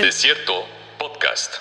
Desierto 0.00 0.64
Podcast. 0.96 1.54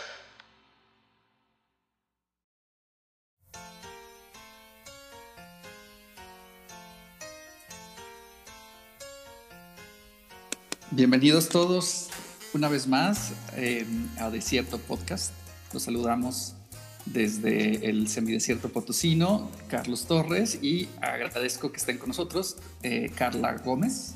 Bienvenidos 10.91 11.49
todos 11.49 12.09
una 12.53 12.69
vez 12.69 12.85
más 12.85 13.33
eh, 13.55 13.87
a 14.19 14.29
Desierto 14.29 14.77
Podcast. 14.77 15.33
Los 15.73 15.81
saludamos 15.81 16.53
desde 17.07 17.89
el 17.89 18.07
semidesierto 18.07 18.69
potosino, 18.69 19.49
Carlos 19.67 20.05
Torres, 20.05 20.59
y 20.61 20.89
agradezco 21.01 21.71
que 21.71 21.77
estén 21.77 21.97
con 21.97 22.09
nosotros 22.09 22.57
eh, 22.83 23.11
Carla 23.15 23.53
Gómez. 23.53 24.13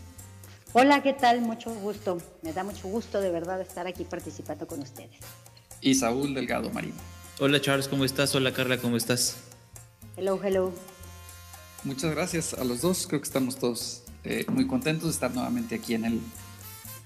Hola, 0.73 1.02
¿qué 1.02 1.13
tal? 1.13 1.41
Mucho 1.41 1.73
gusto. 1.73 2.17
Me 2.41 2.53
da 2.53 2.63
mucho 2.63 2.88
gusto 2.88 3.21
de 3.21 3.31
verdad 3.31 3.62
estar 3.62 3.88
aquí 3.88 4.03
participando 4.03 4.67
con 4.67 4.81
ustedes. 4.81 5.12
Y 5.81 5.95
Saúl 5.95 6.34
Delgado 6.34 6.70
Marino. 6.71 6.95
Hola 7.40 7.62
Charles, 7.62 7.88
¿cómo 7.88 8.03
estás? 8.03 8.35
Hola 8.35 8.53
Carla, 8.53 8.77
¿cómo 8.77 8.98
estás? 8.98 9.38
Hello, 10.17 10.40
hello. 10.43 10.73
Muchas 11.84 12.12
gracias 12.12 12.53
a 12.53 12.63
los 12.63 12.81
dos. 12.81 13.07
Creo 13.07 13.21
que 13.21 13.27
estamos 13.27 13.57
todos 13.57 14.03
eh, 14.23 14.45
muy 14.49 14.67
contentos 14.67 15.05
de 15.05 15.12
estar 15.12 15.34
nuevamente 15.34 15.76
aquí 15.76 15.93
en, 15.93 16.05
el, 16.05 16.21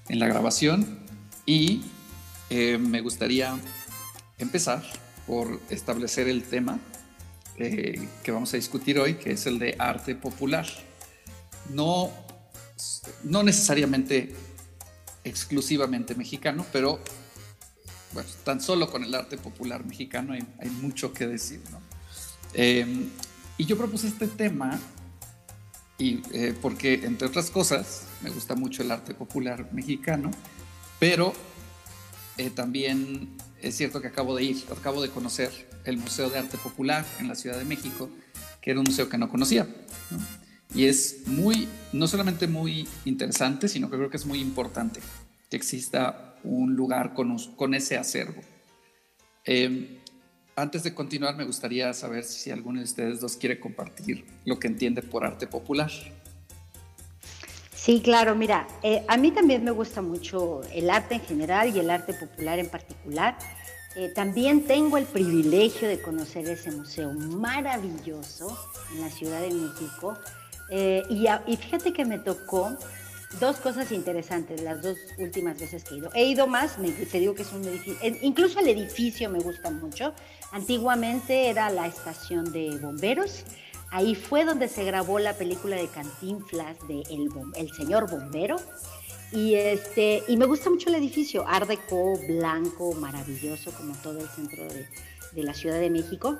en 0.08 0.18
la 0.18 0.26
grabación. 0.26 0.98
Y 1.46 1.82
eh, 2.50 2.78
me 2.78 3.00
gustaría 3.00 3.56
empezar 4.38 4.82
por 5.26 5.60
establecer 5.70 6.28
el 6.28 6.42
tema 6.42 6.80
eh, 7.58 8.08
que 8.24 8.32
vamos 8.32 8.52
a 8.54 8.56
discutir 8.56 8.98
hoy, 8.98 9.14
que 9.14 9.32
es 9.32 9.46
el 9.46 9.58
de 9.58 9.76
arte 9.78 10.14
popular. 10.14 10.66
No 11.70 12.10
no 13.24 13.42
necesariamente 13.42 14.34
exclusivamente 15.24 16.14
mexicano, 16.14 16.66
pero 16.72 17.00
bueno, 18.12 18.28
tan 18.44 18.60
solo 18.60 18.90
con 18.90 19.04
el 19.04 19.14
arte 19.14 19.38
popular 19.38 19.84
mexicano 19.84 20.32
hay, 20.32 20.70
mucho 20.70 21.12
que 21.12 21.26
decir. 21.26 21.60
¿no? 21.70 21.80
Em, 22.54 23.08
y 23.56 23.64
yo 23.64 23.76
propuse 23.76 24.08
este 24.08 24.26
tema 24.26 24.78
y, 25.98 26.20
eh, 26.32 26.54
porque, 26.60 26.94
entre 27.04 27.28
otras 27.28 27.50
cosas, 27.50 28.04
me 28.22 28.30
gusta 28.30 28.54
mucho 28.54 28.82
el 28.82 28.90
arte 28.90 29.14
popular 29.14 29.68
mexicano, 29.72 30.30
pero 30.98 31.32
eh, 32.38 32.50
también 32.50 33.36
es 33.60 33.76
cierto 33.76 34.00
que 34.00 34.08
acabo 34.08 34.34
de 34.34 34.44
ir, 34.44 34.64
acabo 34.76 35.00
de 35.00 35.10
conocer 35.10 35.68
el 35.84 35.96
Museo 35.96 36.28
de 36.30 36.38
Arte 36.38 36.58
Popular 36.58 37.04
en 37.20 37.28
la 37.28 37.34
Ciudad 37.34 37.56
de 37.56 37.64
México, 37.64 38.10
que 38.60 38.70
era 38.70 38.80
un 38.80 38.84
museo 38.84 39.08
que 39.08 39.18
no 39.18 39.28
conocía. 39.28 39.66
¿no? 40.10 40.41
Y 40.74 40.86
es 40.86 41.22
muy, 41.26 41.68
no 41.92 42.06
solamente 42.06 42.46
muy 42.46 42.88
interesante, 43.04 43.68
sino 43.68 43.90
que 43.90 43.96
creo 43.96 44.10
que 44.10 44.16
es 44.16 44.26
muy 44.26 44.40
importante 44.40 45.00
que 45.50 45.56
exista 45.56 46.34
un 46.44 46.74
lugar 46.74 47.12
con, 47.12 47.36
con 47.56 47.74
ese 47.74 47.98
acervo. 47.98 48.40
Em, 49.44 49.98
antes 50.56 50.82
de 50.82 50.94
continuar, 50.94 51.36
me 51.36 51.44
gustaría 51.44 51.92
saber 51.92 52.24
si 52.24 52.50
alguno 52.50 52.78
de 52.78 52.84
ustedes 52.84 53.20
dos 53.20 53.36
quiere 53.36 53.58
compartir 53.58 54.24
lo 54.44 54.58
que 54.58 54.68
entiende 54.68 55.02
por 55.02 55.24
arte 55.24 55.46
popular. 55.46 55.90
Sí, 57.74 58.00
claro, 58.00 58.36
mira, 58.36 58.68
eh, 58.82 59.04
a 59.08 59.16
mí 59.16 59.32
también 59.32 59.64
me 59.64 59.72
gusta 59.72 60.02
mucho 60.02 60.60
el 60.72 60.88
arte 60.88 61.16
en 61.16 61.20
general 61.20 61.74
y 61.74 61.80
el 61.80 61.90
arte 61.90 62.14
popular 62.14 62.58
en 62.58 62.68
particular. 62.68 63.36
Eh, 63.96 64.10
también 64.14 64.64
tengo 64.64 64.96
el 64.98 65.04
privilegio 65.04 65.88
de 65.88 66.00
conocer 66.00 66.48
ese 66.48 66.70
museo 66.70 67.12
maravilloso 67.12 68.56
en 68.94 69.00
la 69.00 69.10
Ciudad 69.10 69.40
de 69.40 69.50
México 69.50 70.16
eh, 70.74 71.02
y, 71.10 71.56
fíjate 71.58 71.92
que 71.92 72.06
me 72.06 72.18
tocó 72.18 72.74
dos 73.38 73.56
cosas 73.58 73.92
interesantes 73.92 74.62
las 74.62 74.80
dos 74.80 74.96
últimas 75.18 75.60
veces 75.60 75.84
que 75.84 75.94
he 75.94 75.98
ido. 75.98 76.10
He 76.14 76.24
ido 76.24 76.46
más, 76.46 76.78
te 77.10 77.20
digo 77.20 77.34
que 77.34 77.42
es 77.42 77.52
un 77.52 77.62
edificio, 77.62 77.98
incluso 78.22 78.58
el 78.58 78.68
edificio 78.68 79.28
me 79.28 79.40
gusta 79.40 79.70
mucho. 79.70 80.14
Antiguamente 80.50 81.50
era 81.50 81.68
la 81.68 81.86
estación 81.86 82.52
de 82.52 82.78
bomberos. 82.78 83.44
Ahí 83.90 84.14
fue 84.14 84.46
donde 84.46 84.68
se 84.68 84.84
grabó 84.84 85.18
la 85.18 85.34
película 85.34 85.76
de 85.76 85.88
Cantinflas 85.88 86.78
de 86.88 87.02
El, 87.10 87.28
el 87.56 87.70
Señor 87.74 88.10
Bombero. 88.10 88.56
Y, 89.30 89.54
este, 89.54 90.22
y 90.26 90.38
me 90.38 90.46
gusta 90.46 90.70
mucho 90.70 90.88
el 90.88 90.94
edificio, 90.94 91.46
Art 91.46 91.68
Deco, 91.68 92.18
blanco, 92.26 92.94
maravilloso, 92.94 93.72
como 93.72 93.94
todo 93.96 94.20
el 94.20 94.28
centro 94.28 94.64
de, 94.64 94.88
de 95.32 95.42
la 95.42 95.52
Ciudad 95.52 95.78
de 95.78 95.90
México. 95.90 96.38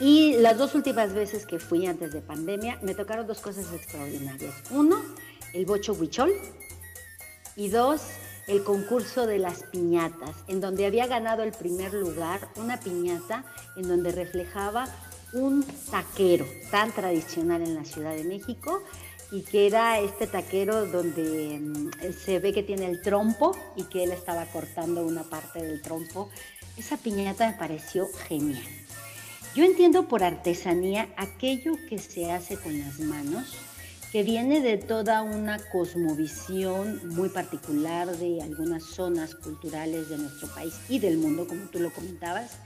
Y 0.00 0.34
las 0.38 0.58
dos 0.58 0.74
últimas 0.74 1.12
veces 1.12 1.44
que 1.44 1.58
fui 1.58 1.86
antes 1.86 2.12
de 2.12 2.20
pandemia, 2.20 2.78
me 2.82 2.94
tocaron 2.94 3.26
dos 3.26 3.40
cosas 3.40 3.66
extraordinarias. 3.72 4.54
Uno, 4.70 5.02
el 5.52 5.66
bocho 5.66 5.92
huichol. 5.92 6.32
Y 7.56 7.68
dos, 7.68 8.02
el 8.46 8.62
concurso 8.62 9.26
de 9.26 9.38
las 9.38 9.64
piñatas, 9.64 10.36
en 10.46 10.60
donde 10.60 10.86
había 10.86 11.06
ganado 11.06 11.42
el 11.42 11.52
primer 11.52 11.92
lugar 11.92 12.48
una 12.56 12.78
piñata 12.78 13.44
en 13.76 13.88
donde 13.88 14.12
reflejaba 14.12 14.86
un 15.32 15.64
taquero 15.90 16.46
tan 16.70 16.92
tradicional 16.92 17.62
en 17.62 17.74
la 17.74 17.84
Ciudad 17.84 18.14
de 18.14 18.24
México 18.24 18.82
y 19.30 19.42
que 19.42 19.66
era 19.66 19.98
este 19.98 20.26
taquero 20.26 20.86
donde 20.86 21.58
mm, 21.60 21.90
se 22.24 22.38
ve 22.38 22.52
que 22.52 22.62
tiene 22.62 22.86
el 22.86 23.02
trompo 23.02 23.56
y 23.76 23.84
que 23.84 24.04
él 24.04 24.12
estaba 24.12 24.46
cortando 24.46 25.04
una 25.04 25.24
parte 25.24 25.62
del 25.62 25.82
trompo. 25.82 26.30
Esa 26.76 26.96
piñata 26.96 27.50
me 27.50 27.58
pareció 27.58 28.06
genial. 28.28 28.62
Yo 29.54 29.64
entiendo 29.64 30.06
por 30.06 30.22
artesanía 30.22 31.08
aquello 31.16 31.72
que 31.88 31.98
se 31.98 32.30
hace 32.30 32.56
con 32.56 32.78
las 32.78 33.00
manos, 33.00 33.56
que 34.12 34.22
viene 34.22 34.60
de 34.60 34.76
toda 34.76 35.22
una 35.22 35.58
cosmovisión 35.70 37.00
muy 37.08 37.28
particular 37.28 38.08
de 38.16 38.40
algunas 38.42 38.84
zonas 38.84 39.34
culturales 39.34 40.10
de 40.10 40.18
nuestro 40.18 40.48
país 40.48 40.74
y 40.88 40.98
del 40.98 41.18
mundo, 41.18 41.46
como 41.48 41.66
tú 41.66 41.80
lo 41.80 41.92
comentabas, 41.92 42.58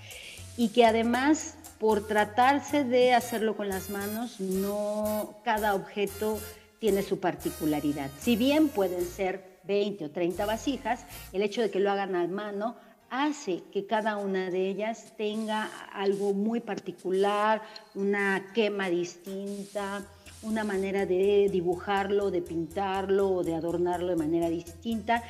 y 0.57 0.69
que 0.69 0.85
además 0.85 1.55
por 1.79 2.07
tratarse 2.07 2.85
de 2.85 3.15
hacerlo 3.15 3.57
con 3.57 3.69
las 3.69 3.89
manos, 3.89 4.39
no 4.41 5.37
cada 5.45 5.75
objeto 5.75 6.39
tiene 6.79 7.03
su 7.03 7.21
particularidad. 7.21 8.11
Si 8.21 8.37
bien 8.37 8.69
pueden 8.69 9.07
ser 9.07 9.61
20 9.65 10.07
o 10.07 10.11
30 10.11 10.47
vasijas, 10.47 11.05
el 11.33 11.43
hecho 11.43 11.63
de 11.63 11.71
que 11.71 11.81
lo 11.81 11.91
hagan 11.91 12.15
a 12.17 12.27
mano 12.27 12.77
hace 13.13 13.63
que 13.71 13.85
cada 13.87 14.17
una 14.17 14.51
de 14.51 14.71
ellas 14.71 15.13
tenga 15.19 15.69
algo 15.93 16.33
muy 16.33 16.61
particular, 16.61 17.61
una 17.95 18.51
quema 18.55 18.89
distinta, 18.89 20.03
una 20.41 20.65
manera 20.65 21.05
de 21.05 21.51
dibujarlo, 21.53 22.31
de 22.31 22.41
pintarlo 22.41 23.31
o 23.31 23.45
de 23.45 23.55
adornarlo 23.55 24.09
de 24.09 24.17
manera 24.17 24.49
distinta. 24.49 25.23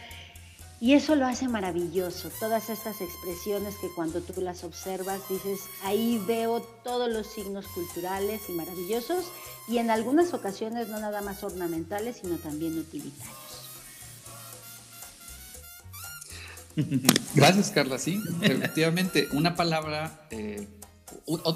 Y 0.80 0.94
eso 0.94 1.16
lo 1.16 1.26
hace 1.26 1.48
maravilloso, 1.48 2.30
todas 2.38 2.70
estas 2.70 3.00
expresiones 3.00 3.74
que 3.80 3.88
cuando 3.96 4.20
tú 4.20 4.40
las 4.40 4.62
observas 4.62 5.28
dices, 5.28 5.62
ahí 5.82 6.22
veo 6.24 6.60
todos 6.84 7.10
los 7.12 7.26
signos 7.26 7.66
culturales 7.66 8.42
y 8.48 8.52
maravillosos 8.52 9.24
y 9.66 9.78
en 9.78 9.90
algunas 9.90 10.34
ocasiones 10.34 10.88
no 10.88 11.00
nada 11.00 11.20
más 11.20 11.42
ornamentales, 11.42 12.18
sino 12.22 12.36
también 12.36 12.78
utilitarios. 12.78 13.41
Gracias, 17.34 17.70
Carla. 17.70 17.98
Sí, 17.98 18.20
efectivamente, 18.40 19.28
una 19.32 19.54
palabra, 19.54 20.26
eh, 20.30 20.66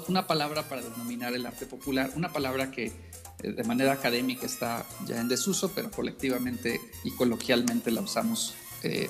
una 0.07 0.27
palabra 0.27 0.63
para 0.69 0.81
denominar 0.81 1.33
el 1.33 1.45
arte 1.45 1.65
popular, 1.65 2.11
una 2.15 2.31
palabra 2.31 2.71
que 2.71 2.85
eh, 2.85 3.51
de 3.51 3.63
manera 3.63 3.93
académica 3.93 4.45
está 4.45 4.85
ya 5.05 5.19
en 5.19 5.27
desuso, 5.27 5.71
pero 5.73 5.91
colectivamente 5.91 6.79
y 7.03 7.11
coloquialmente 7.11 7.91
la 7.91 8.01
usamos 8.01 8.53
eh, 8.83 9.09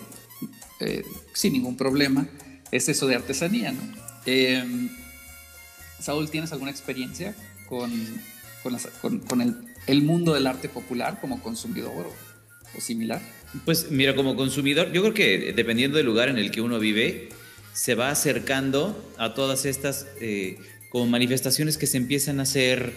sin 1.34 1.54
ningún 1.54 1.76
problema, 1.78 2.28
es 2.72 2.90
eso 2.90 3.08
de 3.08 3.16
artesanía. 3.16 3.72
¿no? 3.72 3.82
Em, 4.26 4.90
Saúl, 6.00 6.30
¿tienes 6.30 6.52
alguna 6.52 6.72
experiencia 6.72 7.36
con, 7.68 7.92
el, 9.42 9.74
el, 9.88 10.02
mundo 10.04 10.34
del 10.34 10.48
arte 10.48 10.70
popular 10.70 11.20
como 11.20 11.42
consumidor 11.42 12.08
o 12.76 12.82
similar? 12.82 13.22
Pues 13.66 13.92
mira, 13.92 14.16
como 14.16 14.36
consumidor, 14.36 14.92
yo 14.92 15.02
creo 15.02 15.14
que 15.14 15.54
dependiendo 15.54 15.98
del 15.98 16.06
lugar 16.06 16.30
en 16.30 16.38
el 16.38 16.52
que 16.52 16.62
uno 16.62 16.80
vive, 16.80 17.30
se 17.74 17.96
va 17.96 18.10
acercando 18.10 19.14
a 19.18 19.34
todas 19.34 19.66
estas 19.66 20.08
eh, 20.20 20.58
como 20.90 21.06
manifestaciones 21.06 21.78
que 21.78 21.88
se 21.88 21.98
empiezan 21.98 22.40
a 22.40 22.44
hacer 22.44 22.94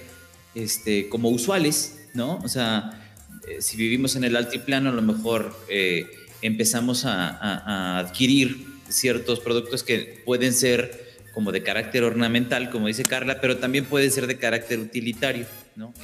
este, 0.54 1.08
como 1.08 1.28
usuales, 1.28 2.08
¿no? 2.14 2.38
O 2.38 2.48
sea, 2.48 3.14
eh, 3.48 3.60
si 3.60 3.76
vivimos 3.76 4.16
en 4.16 4.24
el 4.24 4.36
altiplano, 4.36 4.90
a 4.90 4.92
lo 4.92 5.02
mejor 5.02 5.54
eh, 5.68 6.06
empezamos 6.42 7.04
a, 7.04 7.28
a, 7.28 7.98
adquirir 7.98 8.66
ciertos 8.88 9.40
productos 9.40 9.82
que 9.82 10.22
pueden 10.24 10.52
ser 10.52 11.10
como 11.32 11.52
de 11.52 11.62
carácter 11.62 12.02
ornamental, 12.02 12.70
como 12.70 12.88
dice 12.88 13.04
Carla, 13.04 13.40
pero 13.40 13.58
también 13.58 13.84
pueden 13.84 14.10
ser 14.10 14.26
de 14.26 14.36
carácter 14.38 14.80
utilitario, 14.80 15.46
¿no? 15.76 15.94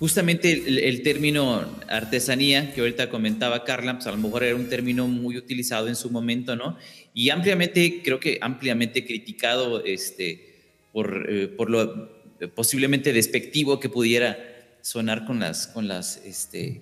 Justamente 0.00 0.50
el, 0.88 1.02
término 1.02 1.62
artesanía 1.86 2.72
que 2.72 2.80
ahorita 2.80 3.10
comentaba 3.10 3.64
Carla, 3.64 3.96
pues 3.96 4.06
a 4.06 4.12
lo 4.12 4.16
mejor 4.16 4.42
era 4.44 4.56
un 4.56 4.70
término 4.70 5.06
muy 5.06 5.36
utilizado 5.36 5.88
en 5.88 5.94
su 5.94 6.10
momento, 6.10 6.56
¿no? 6.56 6.78
Y 7.12 7.28
ampliamente, 7.28 8.00
creo 8.02 8.18
que 8.18 8.38
ampliamente 8.40 9.04
criticado 9.04 9.84
este, 9.84 10.54
por, 10.90 11.26
eh, 11.28 11.48
por 11.48 11.68
lo 11.68 12.18
posiblemente 12.54 13.12
despectivo 13.12 13.78
que 13.78 13.90
pudiera 13.90 14.38
sonar 14.80 15.26
con 15.26 15.38
las, 15.38 15.66
con 15.66 15.86
las 15.86 16.16
este, 16.24 16.80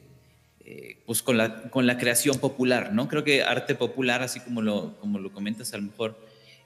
eh, 0.65 0.99
pues 1.05 1.21
con 1.21 1.37
la, 1.37 1.71
con 1.71 1.89
la 1.89 1.99
creación 1.99 2.39
popular, 2.39 2.93
¿no? 2.93 3.09
Creo 3.09 3.25
que 3.25 3.43
arte 3.43 3.75
popular, 3.75 4.23
así 4.23 4.39
como 4.39 4.63
lo, 4.63 4.97
como 5.01 5.19
lo 5.19 5.33
comentas, 5.33 5.75
a 5.75 5.79
lo 5.79 5.83
mejor 5.83 6.17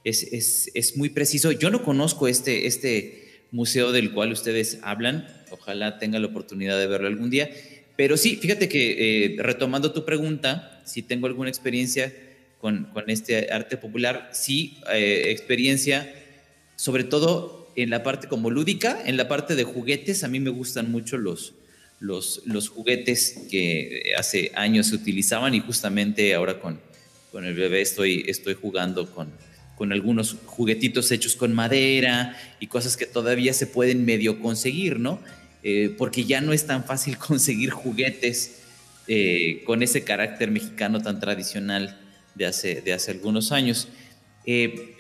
es, 0.05 0.23
es, 0.25 0.71
es 0.75 0.99
muy 0.99 1.09
preciso. 1.09 1.51
Yo 1.51 1.71
no 1.71 1.83
conozco 1.83 2.29
este, 2.29 2.67
este 2.67 3.47
museo 3.53 3.91
del 3.91 4.13
cual 4.13 4.33
ustedes 4.33 4.81
hablan, 4.83 5.27
ojalá 5.53 5.99
tenga 5.99 6.19
la 6.19 6.27
oportunidad 6.27 6.79
de 6.79 6.87
verlo 6.87 7.09
algún 7.09 7.31
día, 7.31 7.51
pero 7.97 8.17
sí, 8.17 8.37
fíjate 8.37 8.69
que 8.69 9.27
eh, 9.27 9.37
retomando 9.39 9.93
tu 9.93 10.05
pregunta, 10.05 10.83
si 10.85 11.03
tengo 11.03 11.27
alguna 11.27 11.51
experiencia 11.51 12.13
con, 12.59 12.85
con 12.93 13.11
este 13.11 13.53
arte 13.53 13.77
popular, 13.77 14.31
sí, 14.33 14.79
eh, 14.93 15.27
experiencia 15.29 16.13
sobre 16.77 17.05
todo 17.05 17.71
en 17.77 17.91
la 17.91 18.03
parte 18.03 18.29
como 18.29 18.51
lúdica, 18.51 19.01
en 19.07 19.17
la 19.17 19.29
parte 19.29 19.55
de 19.55 19.65
juguetes, 19.65 20.25
a 20.25 20.29
mí 20.29 20.41
me 20.41 20.51
gustan 20.51 20.91
mucho 20.91 21.17
los, 21.17 21.55
los, 22.01 22.43
los 22.45 22.69
juguetes 22.69 23.47
que 23.51 24.13
hace 24.19 24.51
años 24.55 24.89
se 24.89 24.97
utilizaban 24.97 25.55
y 25.55 25.61
justamente 25.61 26.35
ahora 26.35 26.59
con, 26.61 26.81
con 27.31 27.45
el 27.45 27.55
bebé 27.55 27.81
estoy, 27.81 28.25
estoy 28.27 28.55
jugando 28.55 29.11
con, 29.13 29.31
con 29.77 29.93
algunos 29.93 30.37
juguetitos 30.45 31.11
hechos 31.13 31.37
con 31.37 31.55
madera 31.55 32.37
y 32.61 32.67
cosas 32.67 32.97
que 32.97 33.07
todavía 33.07 33.53
se 33.53 33.67
pueden 33.67 34.05
medio 34.05 34.41
conseguir, 34.41 34.99
¿no? 34.99 35.21
Eh, 35.63 35.95
porque 35.97 36.25
ya 36.25 36.41
no 36.41 36.53
es 36.53 36.67
tan 36.67 36.85
fácil 36.85 37.19
conseguir 37.29 37.71
juguetes 37.71 38.63
eh, 39.07 39.63
con 39.65 39.83
ese 39.83 40.05
carácter 40.05 40.51
mexicano 40.51 41.01
tan 41.01 41.21
tradicional 41.21 41.99
de 42.35 42.47
hace, 42.47 42.81
de 42.81 42.93
hace 42.93 43.11
algunos 43.11 43.53
años. 43.53 43.89
Eh, 44.47 44.97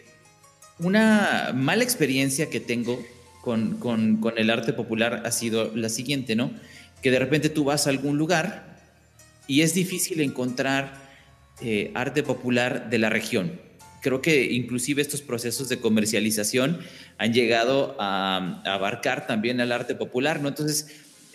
una 0.78 1.52
mala 1.54 1.84
experiencia 1.84 2.50
que 2.50 2.60
tengo 2.60 3.04
con, 3.40 3.78
con, 3.78 4.18
con, 4.18 4.38
el 4.38 4.50
arte 4.50 4.72
popular 4.72 5.22
ha 5.24 5.30
sido 5.32 5.74
la 5.74 5.88
siguiente, 5.88 6.36
¿no? 6.36 6.52
Que 7.02 7.10
de 7.10 7.18
repente 7.18 7.48
tú 7.48 7.64
vas 7.64 7.86
a 7.86 7.90
algún 7.90 8.16
lugar 8.16 8.78
y 9.46 9.62
es 9.62 9.74
difícil 9.74 10.20
encontrar 10.20 11.00
arte 11.94 12.24
popular 12.24 12.90
de 12.90 12.98
la 12.98 13.08
región. 13.08 13.52
Creo 14.02 14.20
que 14.20 14.52
inclusive 14.52 15.00
estos 15.00 15.22
procesos 15.22 15.70
de 15.70 15.78
comercialización 15.78 16.78
han 17.16 17.32
llegado 17.32 17.96
a, 17.98 18.60
a 18.66 18.74
abarcar 18.74 19.26
también 19.26 19.60
el 19.60 19.72
arte 19.72 19.94
popular, 19.94 20.42
¿no? 20.42 20.48
Entonces, 20.48 20.88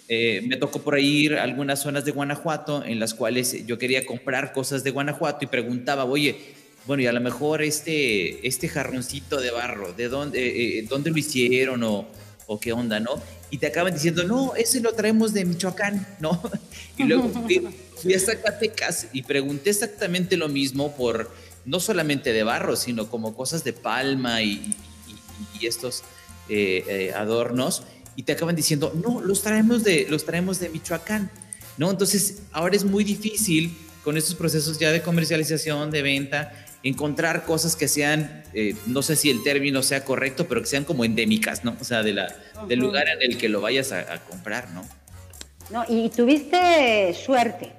eh, 0.10 0.42
me 0.48 0.56
tocó 0.56 0.80
por 0.80 0.96
ahí 0.96 1.26
ir 1.26 1.36
a 1.36 1.44
algunas 1.44 1.82
zonas 1.82 2.06
de 2.06 2.12
Guanajuato 2.12 2.84
en 2.86 2.98
las 2.98 3.14
cuales 3.14 3.66
yo 3.66 3.78
quería 3.78 4.06
comprar 4.06 4.54
cosas 4.54 4.84
de 4.86 4.92
Guanajuato 4.92 5.44
y 5.44 5.48
preguntaba, 5.48 6.06
oye, 6.06 6.38
bueno, 6.86 7.04
y 7.04 7.08
a 7.08 7.12
lo 7.12 7.20
mejor 7.20 7.62
este, 7.62 8.48
este 8.48 8.70
jarroncito 8.70 9.42
de 9.42 9.52
barro, 9.52 9.92
¿de 9.92 10.08
dónde, 10.08 10.48
eh, 10.48 10.80
eh, 10.80 10.86
dónde 10.90 11.12
lo 11.12 11.18
hicieron 11.18 11.84
o, 11.84 12.08
o, 12.46 12.58
qué 12.58 12.72
onda, 12.72 13.02
no? 13.02 13.22
Y 13.52 13.58
te 13.58 13.68
acaban 13.68 13.94
diciendo, 13.94 14.24
no, 14.24 14.56
ese 14.56 14.80
lo 14.80 14.94
traemos 14.94 15.34
de 15.34 15.44
Michoacán, 15.44 16.08
¿no? 16.22 16.42
Y 16.98 17.04
luego 17.04 17.30
fui, 17.30 18.14
a 18.14 18.20
Zacatecas 18.20 19.08
y 19.14 19.22
pregunté 19.24 19.70
exactamente 19.70 20.38
lo 20.38 20.48
mismo 20.48 20.96
por, 20.96 21.30
no 21.68 21.80
solamente 21.80 22.34
de 22.34 22.44
barro, 22.44 22.76
sino 22.76 23.08
como 23.10 23.36
cosas 23.36 23.64
de 23.64 23.74
palma 23.74 24.42
y, 24.42 24.76
y, 25.08 25.60
y 25.60 25.68
estos 25.68 26.04
eh, 26.50 26.84
eh, 26.88 27.14
adornos, 27.14 27.84
y 28.16 28.24
te 28.24 28.32
acaban 28.32 28.56
diciendo, 28.56 28.94
no, 28.96 29.22
los 29.22 29.44
traemos 29.44 29.84
de, 29.84 30.08
los 30.10 30.26
traemos 30.26 30.60
de 30.60 30.70
Michoacán, 30.70 31.30
¿no? 31.78 31.92
Entonces, 31.92 32.44
ahora 32.52 32.76
es 32.76 32.86
muy 32.86 33.04
difícil 33.04 33.78
con 34.04 34.18
estos 34.18 34.34
procesos 34.34 34.80
ya 34.80 34.92
de 34.92 35.02
comercialización, 35.02 35.92
de 35.92 36.02
venta, 36.02 36.54
encontrar 36.84 37.44
cosas 37.46 37.76
que 37.76 37.90
sean, 37.90 38.44
eh, 38.54 38.76
no 38.86 39.02
sé 39.02 39.18
si 39.18 39.30
el 39.30 39.44
término 39.44 39.84
sea 39.84 40.06
correcto, 40.06 40.48
pero 40.48 40.62
que 40.62 40.68
sean 40.68 40.86
como 40.86 41.04
endémicas, 41.04 41.66
¿no? 41.66 41.76
O 41.82 41.84
sea, 41.84 42.02
de 42.02 42.14
la, 42.14 42.34
del 42.70 42.80
lugar 42.80 43.08
en 43.10 43.30
el 43.30 43.38
que 43.38 43.50
lo 43.50 43.60
vayas 43.60 43.92
a, 43.92 44.00
a, 44.14 44.24
comprar, 44.24 44.70
¿no? 44.72 44.88
No, 45.70 45.84
y 45.90 46.10
tuviste 46.10 47.14
suerte, 47.14 47.74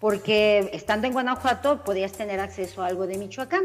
porque 0.00 0.70
estando 0.72 1.06
en 1.06 1.12
Guanajuato 1.12 1.82
podías 1.84 2.12
tener 2.12 2.40
acceso 2.40 2.82
a 2.82 2.86
algo 2.86 3.06
de 3.06 3.18
Michoacán. 3.18 3.64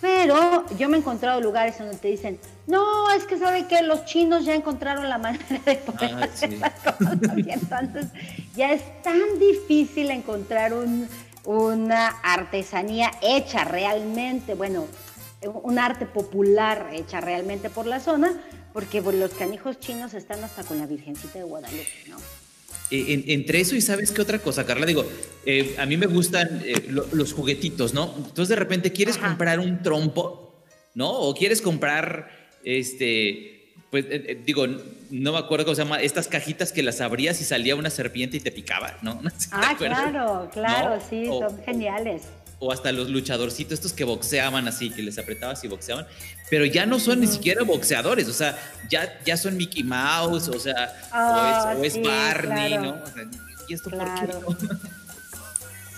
Pero 0.00 0.64
yo 0.78 0.88
me 0.88 0.96
he 0.96 1.00
encontrado 1.00 1.40
lugares 1.40 1.78
donde 1.78 1.96
te 1.96 2.08
dicen, 2.08 2.40
no, 2.66 3.08
es 3.12 3.22
que 3.22 3.38
sabe 3.38 3.68
que 3.68 3.82
los 3.82 4.04
chinos 4.04 4.44
ya 4.44 4.52
encontraron 4.52 5.08
la 5.08 5.16
manera 5.16 5.46
de 5.64 5.76
poder 5.76 6.14
ah, 6.14 6.24
hacer 6.24 6.50
sí. 6.50 6.56
las 6.56 6.72
cosas. 6.72 7.18
Y 7.36 7.50
entonces 7.50 8.06
ya 8.56 8.72
es 8.72 8.82
tan 9.02 9.38
difícil 9.38 10.10
encontrar 10.10 10.72
un, 10.72 11.08
una 11.44 12.08
artesanía 12.08 13.12
hecha 13.22 13.62
realmente, 13.62 14.54
bueno, 14.54 14.86
un 15.62 15.78
arte 15.78 16.04
popular 16.06 16.88
hecha 16.92 17.20
realmente 17.20 17.70
por 17.70 17.86
la 17.86 18.00
zona, 18.00 18.40
porque 18.72 19.00
bueno, 19.00 19.20
los 19.20 19.34
canijos 19.34 19.78
chinos 19.78 20.14
están 20.14 20.42
hasta 20.42 20.64
con 20.64 20.78
la 20.78 20.86
Virgencita 20.86 21.38
de 21.38 21.44
Guadalupe, 21.44 21.86
¿no? 22.08 22.16
En, 22.90 23.24
entre 23.28 23.60
eso 23.60 23.74
y 23.74 23.80
sabes 23.80 24.10
qué 24.10 24.20
otra 24.20 24.38
cosa, 24.38 24.66
Carla, 24.66 24.84
digo, 24.84 25.06
eh, 25.46 25.74
a 25.78 25.86
mí 25.86 25.96
me 25.96 26.06
gustan 26.06 26.62
eh, 26.64 26.88
lo, 26.88 27.06
los 27.12 27.32
juguetitos, 27.32 27.94
¿no? 27.94 28.14
Entonces 28.18 28.48
de 28.48 28.56
repente 28.56 28.92
quieres 28.92 29.16
Ajá. 29.16 29.28
comprar 29.28 29.60
un 29.60 29.82
trompo, 29.82 30.62
¿no? 30.94 31.10
O 31.10 31.34
quieres 31.34 31.62
comprar, 31.62 32.30
este, 32.64 33.72
pues 33.90 34.04
eh, 34.10 34.42
digo, 34.44 34.66
no 35.10 35.32
me 35.32 35.38
acuerdo 35.38 35.64
cómo 35.64 35.74
se 35.74 35.84
llama, 35.84 36.02
estas 36.02 36.28
cajitas 36.28 36.70
que 36.70 36.82
las 36.82 37.00
abrías 37.00 37.40
y 37.40 37.44
salía 37.44 37.76
una 37.76 37.88
serpiente 37.88 38.36
y 38.36 38.40
te 38.40 38.52
picaba, 38.52 38.98
¿no? 39.00 39.22
ah, 39.52 39.74
claro, 39.78 40.50
claro, 40.52 40.96
¿no? 40.96 41.02
sí, 41.08 41.28
o, 41.30 41.48
son 41.48 41.62
geniales 41.64 42.24
o 42.62 42.70
hasta 42.70 42.92
los 42.92 43.10
luchadorcitos 43.10 43.72
estos 43.72 43.92
que 43.92 44.04
boxeaban 44.04 44.68
así, 44.68 44.88
que 44.90 45.02
les 45.02 45.18
apretabas 45.18 45.64
y 45.64 45.68
boxeaban, 45.68 46.06
pero 46.48 46.64
ya 46.64 46.86
no 46.86 47.00
son 47.00 47.18
ni 47.18 47.26
siquiera 47.26 47.64
boxeadores, 47.64 48.28
o 48.28 48.32
sea, 48.32 48.56
ya, 48.88 49.18
ya 49.24 49.36
son 49.36 49.56
Mickey 49.56 49.82
Mouse, 49.82 50.46
o 50.46 50.60
sea, 50.60 50.94
oh, 51.12 51.80
o 51.80 51.82
es, 51.82 51.96
o 51.96 51.98
es 51.98 52.06
Barney, 52.06 52.74
claro. 52.74 52.82
¿no? 52.82 53.02
O 53.02 53.06
sea, 53.08 53.24
¿Y 53.68 53.74
esto 53.74 53.90
claro. 53.90 54.40
por 54.40 54.56
qué 54.56 54.66
no? 54.66 54.80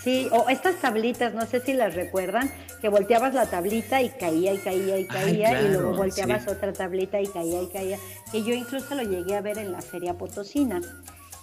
Sí, 0.03 0.27
o 0.31 0.49
estas 0.49 0.81
tablitas, 0.81 1.35
no 1.35 1.45
sé 1.45 1.59
si 1.61 1.73
las 1.73 1.93
recuerdan, 1.93 2.51
que 2.81 2.89
volteabas 2.89 3.35
la 3.35 3.47
tablita 3.47 4.01
y 4.01 4.09
caía 4.09 4.53
y 4.53 4.57
caía 4.57 4.99
y 4.99 5.07
caía, 5.07 5.49
Ay, 5.49 5.53
claro, 5.53 5.67
y 5.67 5.71
luego 5.71 5.93
volteabas 5.93 6.43
sí. 6.45 6.49
otra 6.49 6.73
tablita 6.73 7.21
y 7.21 7.27
caía 7.27 7.61
y 7.61 7.67
caía, 7.67 7.99
que 8.31 8.43
yo 8.43 8.53
incluso 8.53 8.95
lo 8.95 9.03
llegué 9.03 9.35
a 9.35 9.41
ver 9.41 9.59
en 9.59 9.71
la 9.71 9.81
Feria 9.83 10.15
Potosina 10.15 10.81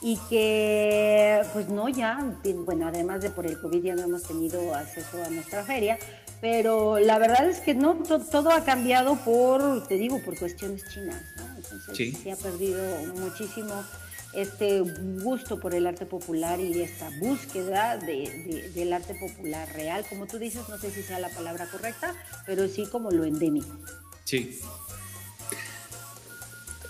y 0.03 0.19
que 0.29 1.43
pues 1.53 1.69
no 1.69 1.89
ya, 1.89 2.37
bueno, 2.65 2.89
además 2.89 3.23
de 3.23 3.31
por 3.31 3.47
el 3.47 3.59
COVID 3.61 3.83
ya 3.83 3.95
no 3.95 4.03
hemos 4.03 4.25
tenido 4.25 4.75
acceso 4.75 5.23
a 5.23 5.31
nuestra 5.31 5.63
feria, 5.63 5.97
pero 6.41 6.99
la 6.99 7.19
verdad 7.19 7.49
es 7.49 7.61
que 7.61 7.75
no, 7.75 7.95
to, 7.95 8.19
todo 8.19 8.51
ha 8.51 8.65
cambiado 8.65 9.17
por, 9.25 9.87
te 9.87 9.95
digo, 9.95 10.21
por 10.25 10.37
cuestiones 10.37 10.83
chinas, 10.89 11.23
¿no? 11.37 11.57
Entonces 11.57 11.97
sí. 11.97 12.13
se 12.13 12.33
ha 12.33 12.37
perdido 12.37 12.83
muchísimo 13.15 13.85
este 14.33 14.81
gusto 14.81 15.61
por 15.61 15.73
el 15.75 15.87
arte 15.87 16.05
popular 16.05 16.59
y 16.59 16.83
esta 16.83 17.09
búsqueda 17.21 17.97
de, 17.97 18.29
de, 18.47 18.71
del 18.75 18.93
arte 18.93 19.15
popular 19.15 19.73
real, 19.73 20.05
como 20.09 20.27
tú 20.27 20.39
dices, 20.39 20.69
no 20.69 20.79
sé 20.79 20.91
si 20.91 21.03
sea 21.03 21.21
la 21.21 21.29
palabra 21.29 21.67
correcta, 21.67 22.13
pero 22.45 22.67
sí 22.67 22.87
como 22.91 23.13
lo 23.13 23.25
endémico. 23.25 23.77
Sí. 24.25 24.59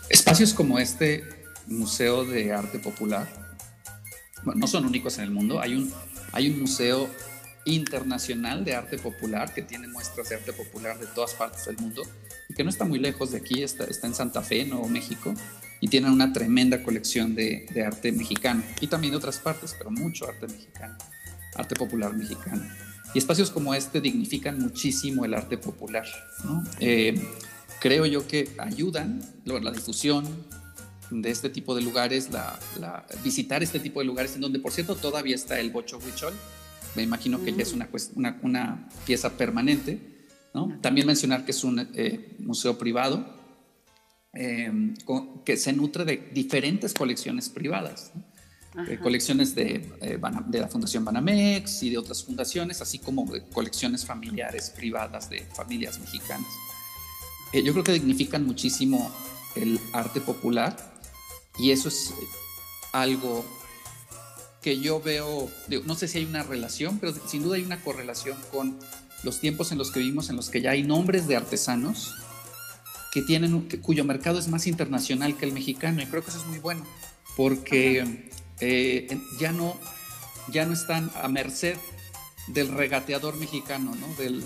Espacios 0.08 0.54
como 0.54 0.78
este 0.78 1.41
museo 1.66 2.24
de 2.24 2.52
arte 2.52 2.78
popular. 2.78 3.28
Bueno, 4.44 4.60
no 4.60 4.66
son 4.66 4.86
únicos 4.86 5.18
en 5.18 5.24
el 5.24 5.30
mundo, 5.30 5.60
hay 5.60 5.74
un, 5.74 5.92
hay 6.32 6.50
un 6.50 6.60
museo 6.60 7.08
internacional 7.64 8.64
de 8.64 8.74
arte 8.74 8.98
popular 8.98 9.54
que 9.54 9.62
tiene 9.62 9.86
muestras 9.88 10.28
de 10.28 10.36
arte 10.36 10.52
popular 10.52 10.98
de 10.98 11.06
todas 11.06 11.34
partes 11.34 11.64
del 11.66 11.76
mundo 11.76 12.02
y 12.48 12.54
que 12.54 12.64
no 12.64 12.70
está 12.70 12.84
muy 12.84 12.98
lejos 12.98 13.30
de 13.30 13.38
aquí, 13.38 13.62
está, 13.62 13.84
está 13.84 14.06
en 14.06 14.14
Santa 14.14 14.42
Fe, 14.42 14.64
Nuevo 14.64 14.88
México, 14.88 15.32
y 15.80 15.88
tienen 15.88 16.12
una 16.12 16.32
tremenda 16.32 16.82
colección 16.82 17.34
de, 17.34 17.66
de, 17.72 17.84
arte 17.84 18.12
mexicano 18.12 18.62
y 18.80 18.86
también 18.86 19.12
de 19.12 19.16
otras 19.16 19.38
partes, 19.38 19.74
pero 19.76 19.90
mucho 19.90 20.28
arte 20.28 20.46
mexicano, 20.46 20.96
arte 21.54 21.74
popular 21.74 22.14
mexicano. 22.14 22.62
Y 23.14 23.18
espacios 23.18 23.50
como 23.50 23.74
este 23.74 24.00
dignifican 24.00 24.58
muchísimo 24.58 25.24
el 25.24 25.34
arte 25.34 25.58
popular. 25.58 26.06
Eh, 26.80 27.20
creo 27.80 28.06
yo 28.06 28.26
que 28.26 28.48
ayudan 28.58 29.20
la 29.44 29.70
difusión, 29.70 30.24
de 31.20 31.30
este 31.30 31.50
tipo 31.50 31.74
de 31.74 31.82
lugares, 31.82 32.30
la, 32.30 32.58
la, 32.80 33.04
visitar 33.22 33.62
este 33.62 33.80
tipo 33.80 34.00
de 34.00 34.06
lugares 34.06 34.34
en 34.34 34.40
donde, 34.40 34.58
por 34.58 34.72
cierto, 34.72 34.94
todavía 34.96 35.34
está 35.34 35.60
el 35.60 35.70
Bocho 35.70 35.98
Huichol. 35.98 36.32
Me 36.94 37.02
imagino 37.02 37.38
mm. 37.38 37.44
que 37.44 37.52
ya 37.52 37.62
es 37.62 37.72
una, 37.72 37.88
una, 38.14 38.38
una 38.42 38.88
pieza 39.04 39.36
permanente. 39.36 39.98
¿no? 40.54 40.78
También 40.80 41.06
mencionar 41.06 41.44
que 41.44 41.50
es 41.50 41.64
un 41.64 41.88
eh, 41.94 42.36
museo 42.38 42.76
privado 42.76 43.26
eh, 44.34 44.94
con, 45.04 45.42
que 45.44 45.56
se 45.56 45.72
nutre 45.72 46.04
de 46.04 46.30
diferentes 46.32 46.94
colecciones 46.94 47.48
privadas. 47.48 48.12
¿no? 48.14 48.32
eh, 48.88 48.98
colecciones 48.98 49.54
de, 49.54 49.86
eh, 50.00 50.18
de, 50.46 50.60
la 50.60 50.68
Fundación 50.68 51.04
Banamex 51.04 51.82
y 51.82 51.90
de 51.90 51.98
otras 51.98 52.24
fundaciones, 52.24 52.80
así 52.80 52.98
como 52.98 53.30
de 53.30 53.42
colecciones 53.48 54.04
familiares 54.04 54.70
privadas 54.70 55.28
de 55.28 55.42
familias 55.54 55.98
mexicanas. 56.00 56.48
Eh, 57.52 57.62
yo 57.62 57.72
creo 57.72 57.84
que 57.84 57.92
dignifican 57.92 58.46
muchísimo 58.46 59.10
el 59.56 59.78
arte 59.92 60.20
popular 60.20 60.91
y 61.58 61.70
eso 61.70 61.88
es 61.88 62.14
algo 62.92 63.44
que 64.62 64.80
yo 64.80 65.00
veo, 65.00 65.50
no 65.84 65.94
sé 65.94 66.08
si 66.08 66.18
hay 66.18 66.24
una 66.24 66.42
relación, 66.44 66.98
pero 66.98 67.14
sin 67.26 67.42
duda 67.42 67.56
hay 67.56 67.62
una 67.62 67.80
correlación 67.80 68.38
con 68.52 68.78
los 69.22 69.40
tiempos 69.40 69.72
en 69.72 69.78
los 69.78 69.90
que 69.90 70.00
vivimos, 70.00 70.30
en 70.30 70.36
los 70.36 70.50
que 70.50 70.60
ya 70.60 70.70
hay 70.70 70.82
nombres 70.84 71.26
de 71.26 71.36
artesanos 71.36 72.14
que 73.12 73.22
tienen, 73.22 73.68
que, 73.68 73.80
cuyo 73.80 74.04
mercado 74.04 74.38
es 74.38 74.48
más 74.48 74.66
internacional 74.66 75.36
que 75.36 75.44
el 75.44 75.52
mexicano. 75.52 76.00
Y 76.00 76.06
creo 76.06 76.22
que 76.22 76.30
eso 76.30 76.38
es 76.38 76.46
muy 76.46 76.58
bueno, 76.58 76.84
porque 77.36 78.30
eh, 78.60 79.20
ya 79.38 79.52
no, 79.52 79.76
ya 80.48 80.64
no 80.64 80.72
están 80.72 81.10
a 81.20 81.28
merced 81.28 81.76
del 82.48 82.68
regateador 82.68 83.36
mexicano, 83.36 83.94
¿no? 83.94 84.06
Del, 84.14 84.42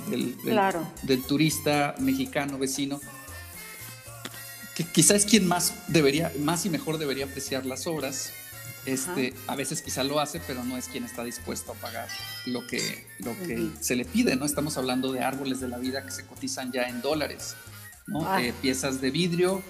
del, 1.03 1.23
turista 1.23 1.95
mexicano 1.99 2.59
vecino, 2.59 3.01
que 4.77 4.85
quizás 4.85 5.17
es 5.17 5.25
quien 5.25 5.49
más 5.49 5.73
debería, 5.89 6.31
más 6.39 6.67
y 6.67 6.71
mejor 6.71 6.99
debería 6.99 7.25
apreciar 7.25 7.65
las 7.65 7.87
obras. 7.87 8.31
Este, 8.85 9.35
a 9.49 9.57
veces 9.57 9.83
quizá 9.83 10.05
lo 10.05 10.21
hace, 10.21 10.41
pero 10.47 10.63
no 10.63 10.77
es 10.77 10.87
quien 10.87 11.03
está 11.03 11.25
dispuesto 11.25 11.73
a 11.73 11.75
pagar 11.75 12.09
lo 12.45 12.65
que, 12.69 13.05
lo 13.19 13.37
que 13.39 13.71
se 13.81 13.97
le 13.97 14.05
pide, 14.05 14.37
¿no? 14.37 14.45
Estamos 14.45 14.77
hablando 14.77 15.11
de 15.13 15.21
árboles 15.21 15.59
de 15.59 15.67
la 15.67 15.79
vida 15.79 16.05
que 16.05 16.13
se 16.13 16.25
cotizan 16.25 16.71
ya 16.71 16.83
en 16.85 17.01
dólares, 17.01 17.57
¿no? 18.07 18.31
Ah. 18.31 18.41
Eh, 18.41 18.53
piezas 18.63 19.01
de 19.01 19.11
vidrio, 19.11 19.61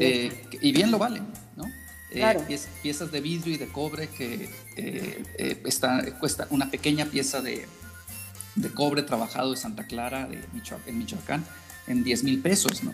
eh, 0.00 0.46
y 0.62 0.72
bien 0.72 0.90
lo 0.92 0.98
valen, 0.98 1.26
¿no? 1.56 1.64
Eh, 2.12 2.58
piezas 2.80 3.10
de 3.10 3.20
vidrio 3.20 3.54
y 3.54 3.58
de 3.58 3.66
cobre 3.66 4.08
que 4.08 4.48
está, 5.64 6.00
cuesta 6.20 6.46
una 6.50 6.70
pequeña 6.70 7.06
pieza 7.06 7.42
de, 7.42 7.66
de, 8.54 8.70
cobre 8.70 9.02
trabajado 9.02 9.50
de 9.50 9.56
Santa 9.56 9.86
Clara, 9.86 10.26
de 10.26 10.36
en 10.86 10.98
Michoacán, 10.98 11.44
en 11.88 12.04
10 12.04 12.22
mil 12.22 12.40
pesos, 12.40 12.84
¿no? 12.84 12.92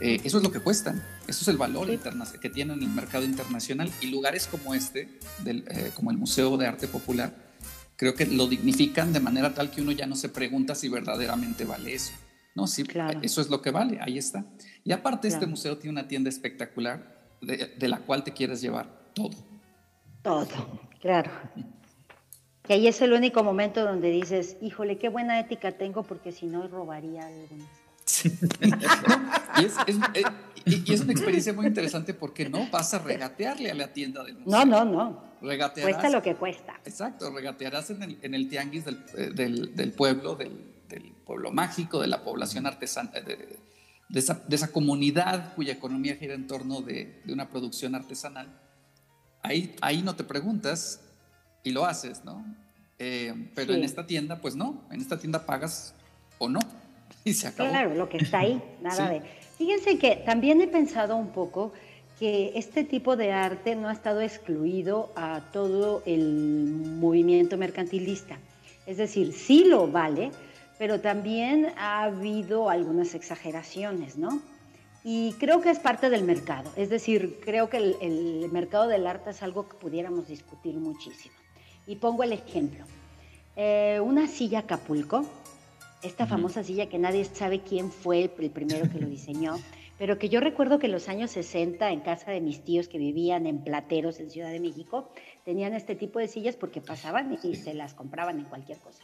Eh, 0.00 0.20
eso 0.24 0.36
es 0.38 0.42
lo 0.42 0.52
que 0.52 0.60
cuestan, 0.60 1.02
eso 1.26 1.40
es 1.42 1.48
el 1.48 1.56
valor 1.56 1.88
que 2.40 2.50
tienen 2.50 2.78
en 2.78 2.82
el 2.82 2.90
mercado 2.90 3.24
internacional 3.24 3.90
y 4.02 4.08
lugares 4.08 4.46
como 4.46 4.74
este, 4.74 5.08
del, 5.42 5.64
como 5.94 6.10
el 6.10 6.18
Museo 6.18 6.56
de 6.58 6.66
Arte 6.66 6.86
Popular, 6.86 7.34
creo 7.96 8.14
que 8.14 8.26
lo 8.26 8.46
dignifican 8.46 9.12
de 9.12 9.20
manera 9.20 9.54
tal 9.54 9.70
que 9.70 9.80
uno 9.80 9.92
ya 9.92 10.06
no 10.06 10.16
se 10.16 10.28
pregunta 10.28 10.74
si 10.74 10.88
verdaderamente 10.88 11.64
vale 11.64 11.94
eso. 11.94 12.12
No, 12.54 12.66
sí, 12.66 12.84
eso 13.20 13.40
es 13.42 13.50
lo 13.50 13.60
que 13.60 13.70
vale, 13.70 13.98
ahí 14.00 14.16
está. 14.16 14.46
Y 14.82 14.92
aparte 14.92 15.28
este 15.28 15.46
museo 15.46 15.76
tiene 15.76 16.00
una 16.00 16.08
tienda 16.08 16.30
espectacular 16.30 17.16
de, 17.42 17.88
la 17.88 17.98
cual 17.98 18.24
te 18.24 18.32
quieres 18.32 18.62
llevar 18.62 19.10
todo. 19.14 19.36
Todo, 20.22 20.48
claro. 21.00 21.30
Que 22.62 22.72
ahí 22.72 22.88
es 22.88 23.00
el 23.02 23.12
único 23.12 23.44
momento 23.44 23.84
donde 23.84 24.10
dices, 24.10 24.56
híjole, 24.62 24.96
qué 24.96 25.10
buena 25.10 25.38
ética 25.38 25.72
tengo 25.72 26.02
porque 26.02 26.32
si 26.32 26.46
no 26.46 26.66
robaría 26.66 27.26
algunas. 27.26 27.68
Y, 28.24 28.32
es, 30.90 31.00
una 31.00 31.12
experiencia 31.12 31.52
muy 31.52 31.66
interesante 31.66 32.14
porque 32.14 32.48
no 32.48 32.68
vas 32.70 32.92
a 32.94 32.98
regatearle 32.98 33.70
a 33.70 33.74
la 33.74 33.92
tienda 33.92 34.24
del 34.24 34.38
museo. 34.38 34.64
No, 34.64 34.84
no, 34.84 34.84
no. 34.84 35.26
Regatearás, 35.40 35.94
cuesta 35.94 36.10
lo 36.10 36.22
que 36.22 36.34
cuesta. 36.34 36.80
Exacto, 36.84 37.30
regatearás 37.30 37.90
en 37.90 38.02
el, 38.02 38.18
en 38.22 38.34
el 38.34 38.48
tianguis 38.48 38.84
del, 38.84 39.04
eh, 39.16 39.30
del, 39.32 39.92
pueblo, 39.92 40.34
del, 40.34 40.52
del, 40.88 41.12
pueblo 41.24 41.52
mágico, 41.52 42.00
de 42.00 42.08
la 42.08 42.24
población 42.24 42.66
artesana, 42.66 43.12
de, 43.12 43.58
de 44.08 44.20
esa, 44.56 44.72
comunidad 44.72 45.54
cuya 45.54 45.72
economía 45.72 46.16
gira 46.16 46.34
en 46.34 46.46
torno 46.46 46.80
de, 46.80 47.22
una 47.28 47.48
producción 47.50 47.94
artesanal, 47.94 48.48
ahí, 49.42 49.74
ahí 49.80 50.02
no 50.02 50.16
te 50.16 50.24
preguntas 50.24 51.00
y 51.62 51.70
lo 51.72 51.84
haces, 51.84 52.24
¿no? 52.24 52.44
Eh, 52.98 53.50
pero 53.54 53.74
en 53.74 53.84
esta 53.84 54.06
tienda, 54.06 54.40
pues 54.40 54.56
no, 54.56 54.84
en 54.90 55.00
esta 55.00 55.18
tienda 55.18 55.44
pagas 55.44 55.94
o 56.38 56.48
no 56.48 56.60
y 57.26 57.34
se 57.34 57.48
acabó. 57.48 57.68
Claro, 57.68 57.94
lo 57.94 58.08
que 58.08 58.18
está 58.18 58.38
ahí, 58.38 58.62
nada 58.80 59.10
de... 59.10 59.22
Fíjense 59.58 59.98
que 59.98 60.16
también 60.24 60.60
he 60.60 60.68
pensado 60.68 61.16
un 61.16 61.30
poco 61.32 61.72
que 62.20 62.52
este 62.54 62.84
tipo 62.84 63.16
de 63.16 63.32
arte 63.32 63.74
no 63.74 63.88
ha 63.88 63.92
estado 63.92 64.20
excluido 64.20 65.10
a 65.16 65.42
todo 65.52 66.02
el 66.06 66.82
movimiento 67.00 67.56
mercantilista. 67.56 68.38
Es 68.86 68.96
decir, 68.98 69.32
sí 69.32 69.64
lo 69.64 69.88
vale, 69.88 70.30
pero 70.78 71.00
también 71.00 71.72
ha 71.76 72.04
habido 72.04 72.70
algunas 72.70 73.14
exageraciones, 73.14 74.16
¿no? 74.16 74.40
Y 75.02 75.32
creo 75.34 75.60
que 75.60 75.70
es 75.70 75.78
parte 75.80 76.10
del 76.10 76.22
mercado, 76.22 76.70
es 76.76 76.88
decir, 76.88 77.40
creo 77.44 77.68
que 77.68 77.76
el, 77.76 78.48
mercado 78.52 78.88
del 78.88 79.06
arte 79.06 79.30
es 79.30 79.42
algo 79.42 79.68
que 79.68 79.76
pudiéramos 79.76 80.28
discutir 80.28 80.74
muchísimo. 80.76 81.34
Y 81.86 81.96
pongo 81.96 82.22
el 82.22 82.32
ejemplo. 82.32 82.84
Eh, 83.56 84.00
una 84.02 84.26
silla 84.26 84.60
Acapulco, 84.60 85.24
esta 86.06 86.26
famosa 86.26 86.62
silla 86.62 86.88
que 86.88 86.98
nadie 86.98 87.24
sabe 87.24 87.60
quién 87.60 87.90
fue 87.90 88.30
el 88.38 88.50
primero 88.50 88.90
que 88.90 88.98
lo 88.98 89.08
diseñó, 89.08 89.56
pero 89.98 90.18
que 90.18 90.28
yo 90.28 90.40
recuerdo 90.40 90.78
que 90.78 90.86
en 90.86 90.92
los 90.92 91.08
años 91.08 91.30
60 91.32 91.90
en 91.90 92.00
casa 92.00 92.30
de 92.30 92.40
mis 92.40 92.62
tíos 92.64 92.88
que 92.88 92.98
vivían 92.98 93.46
en 93.46 93.62
Plateros, 93.62 94.20
en 94.20 94.30
Ciudad 94.30 94.50
de 94.50 94.60
México, 94.60 95.10
tenían 95.44 95.74
este 95.74 95.94
tipo 95.94 96.18
de 96.18 96.28
sillas 96.28 96.56
porque 96.56 96.80
pasaban 96.80 97.38
y 97.42 97.56
se 97.56 97.74
las 97.74 97.94
compraban 97.94 98.38
en 98.38 98.44
cualquier 98.44 98.78
cosa. 98.78 99.02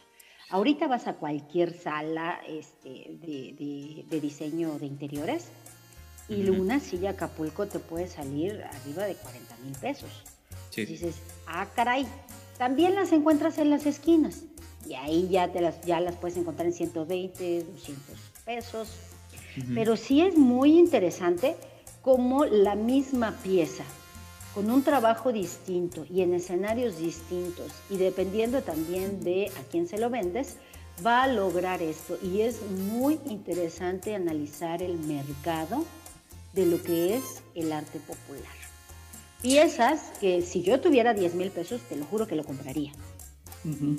Ahorita 0.49 0.87
vas 0.87 1.07
a 1.07 1.13
cualquier 1.15 1.73
sala 1.73 2.39
este, 2.47 3.17
de, 3.21 4.19
diseño 4.19 4.77
de 4.77 4.85
interiores 4.85 5.47
y 6.29 6.47
una 6.49 6.79
silla 6.79 7.11
Acapulco 7.11 7.65
te 7.65 7.79
puede 7.79 8.07
salir 8.07 8.63
arriba 8.63 9.05
de 9.05 9.15
40 9.15 9.57
mil 9.57 9.73
pesos. 9.77 10.23
Y 10.75 10.85
dices, 10.85 11.15
ah, 11.47 11.67
caray, 11.75 12.05
también 12.57 12.95
las 12.95 13.11
encuentras 13.11 13.57
en 13.57 13.69
las 13.69 13.85
esquinas. 13.85 14.43
Y 14.87 14.95
ahí 14.95 15.27
ya, 15.29 15.51
te 15.51 15.61
las, 15.61 15.81
ya 15.81 15.99
las 15.99 16.15
puedes 16.15 16.37
encontrar 16.37 16.67
en 16.67 16.73
120, 16.73 17.63
200 17.63 18.17
pesos. 18.45 18.89
Pero 19.73 19.95
sí 19.95 20.21
es 20.21 20.35
muy 20.35 20.79
interesante 20.79 21.55
cómo 22.01 22.45
la 22.45 22.75
misma 22.75 23.37
pieza 23.43 23.83
con 24.53 24.69
un 24.69 24.83
trabajo 24.83 25.31
distinto 25.31 26.05
y 26.09 26.21
en 26.21 26.33
escenarios 26.33 26.97
distintos 26.97 27.71
y 27.89 27.97
dependiendo 27.97 28.61
también 28.61 29.23
de 29.23 29.51
a 29.59 29.63
quién 29.71 29.87
se 29.87 29.97
lo 29.97 30.09
vendes, 30.09 30.57
va 31.05 31.23
a 31.23 31.27
lograr 31.27 31.81
esto. 31.81 32.17
Y 32.21 32.41
es 32.41 32.61
muy 32.69 33.19
interesante 33.25 34.15
analizar 34.15 34.83
el 34.83 34.99
mercado 34.99 35.85
de 36.53 36.65
lo 36.67 36.81
que 36.83 37.15
es 37.15 37.41
el 37.55 37.71
arte 37.71 37.99
popular. 37.99 38.51
Piezas 39.41 40.11
que 40.21 40.41
si 40.41 40.61
yo 40.61 40.79
tuviera 40.79 41.13
10 41.13 41.35
mil 41.35 41.51
pesos, 41.51 41.81
te 41.89 41.95
lo 41.95 42.05
juro 42.05 42.27
que 42.27 42.35
lo 42.35 42.43
compraría. 42.43 42.91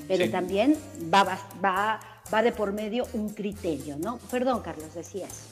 Pero 0.09 0.31
también 0.31 0.77
va, 1.13 1.39
va, 1.65 2.01
va 2.33 2.43
de 2.43 2.53
por 2.53 2.73
medio 2.73 3.07
un 3.13 3.31
criterio, 3.31 3.97
¿no? 3.97 4.19
Perdón, 4.31 4.63
Carlos, 4.63 4.95
decías. 4.95 5.49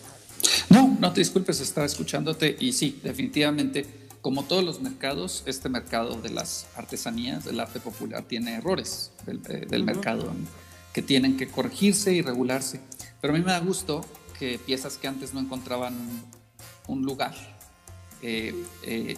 No, 0.68 0.96
no 0.98 1.12
te 1.12 1.20
disculpes, 1.20 1.60
estaba 1.60 1.86
escuchándote 1.86 2.56
y 2.58 2.72
sí, 2.72 3.00
definitivamente 3.02 4.02
como 4.22 4.44
todos 4.44 4.64
los 4.64 4.80
mercados, 4.80 5.42
este 5.46 5.68
mercado 5.68 6.14
de 6.20 6.30
las 6.30 6.68
artesanías, 6.76 7.44
del 7.44 7.58
arte 7.58 7.80
popular, 7.80 8.22
tiene 8.22 8.54
errores 8.54 9.10
del, 9.26 9.82
mercado 9.82 10.32
que 10.94 11.02
tienen 11.02 11.36
que 11.36 11.48
corregirse 11.48 12.14
y 12.14 12.22
regularse. 12.22 12.80
Pero 13.20 13.34
a 13.34 13.36
mí 13.36 13.44
me 13.44 13.50
da 13.50 13.58
gusto 13.58 14.06
que 14.38 14.60
piezas 14.60 14.96
que 14.96 15.08
antes 15.08 15.34
no 15.34 15.40
encontraban 15.40 15.96
un, 16.86 17.02
lugar, 17.02 17.34
eh, 18.22 18.54
eh, 18.84 19.16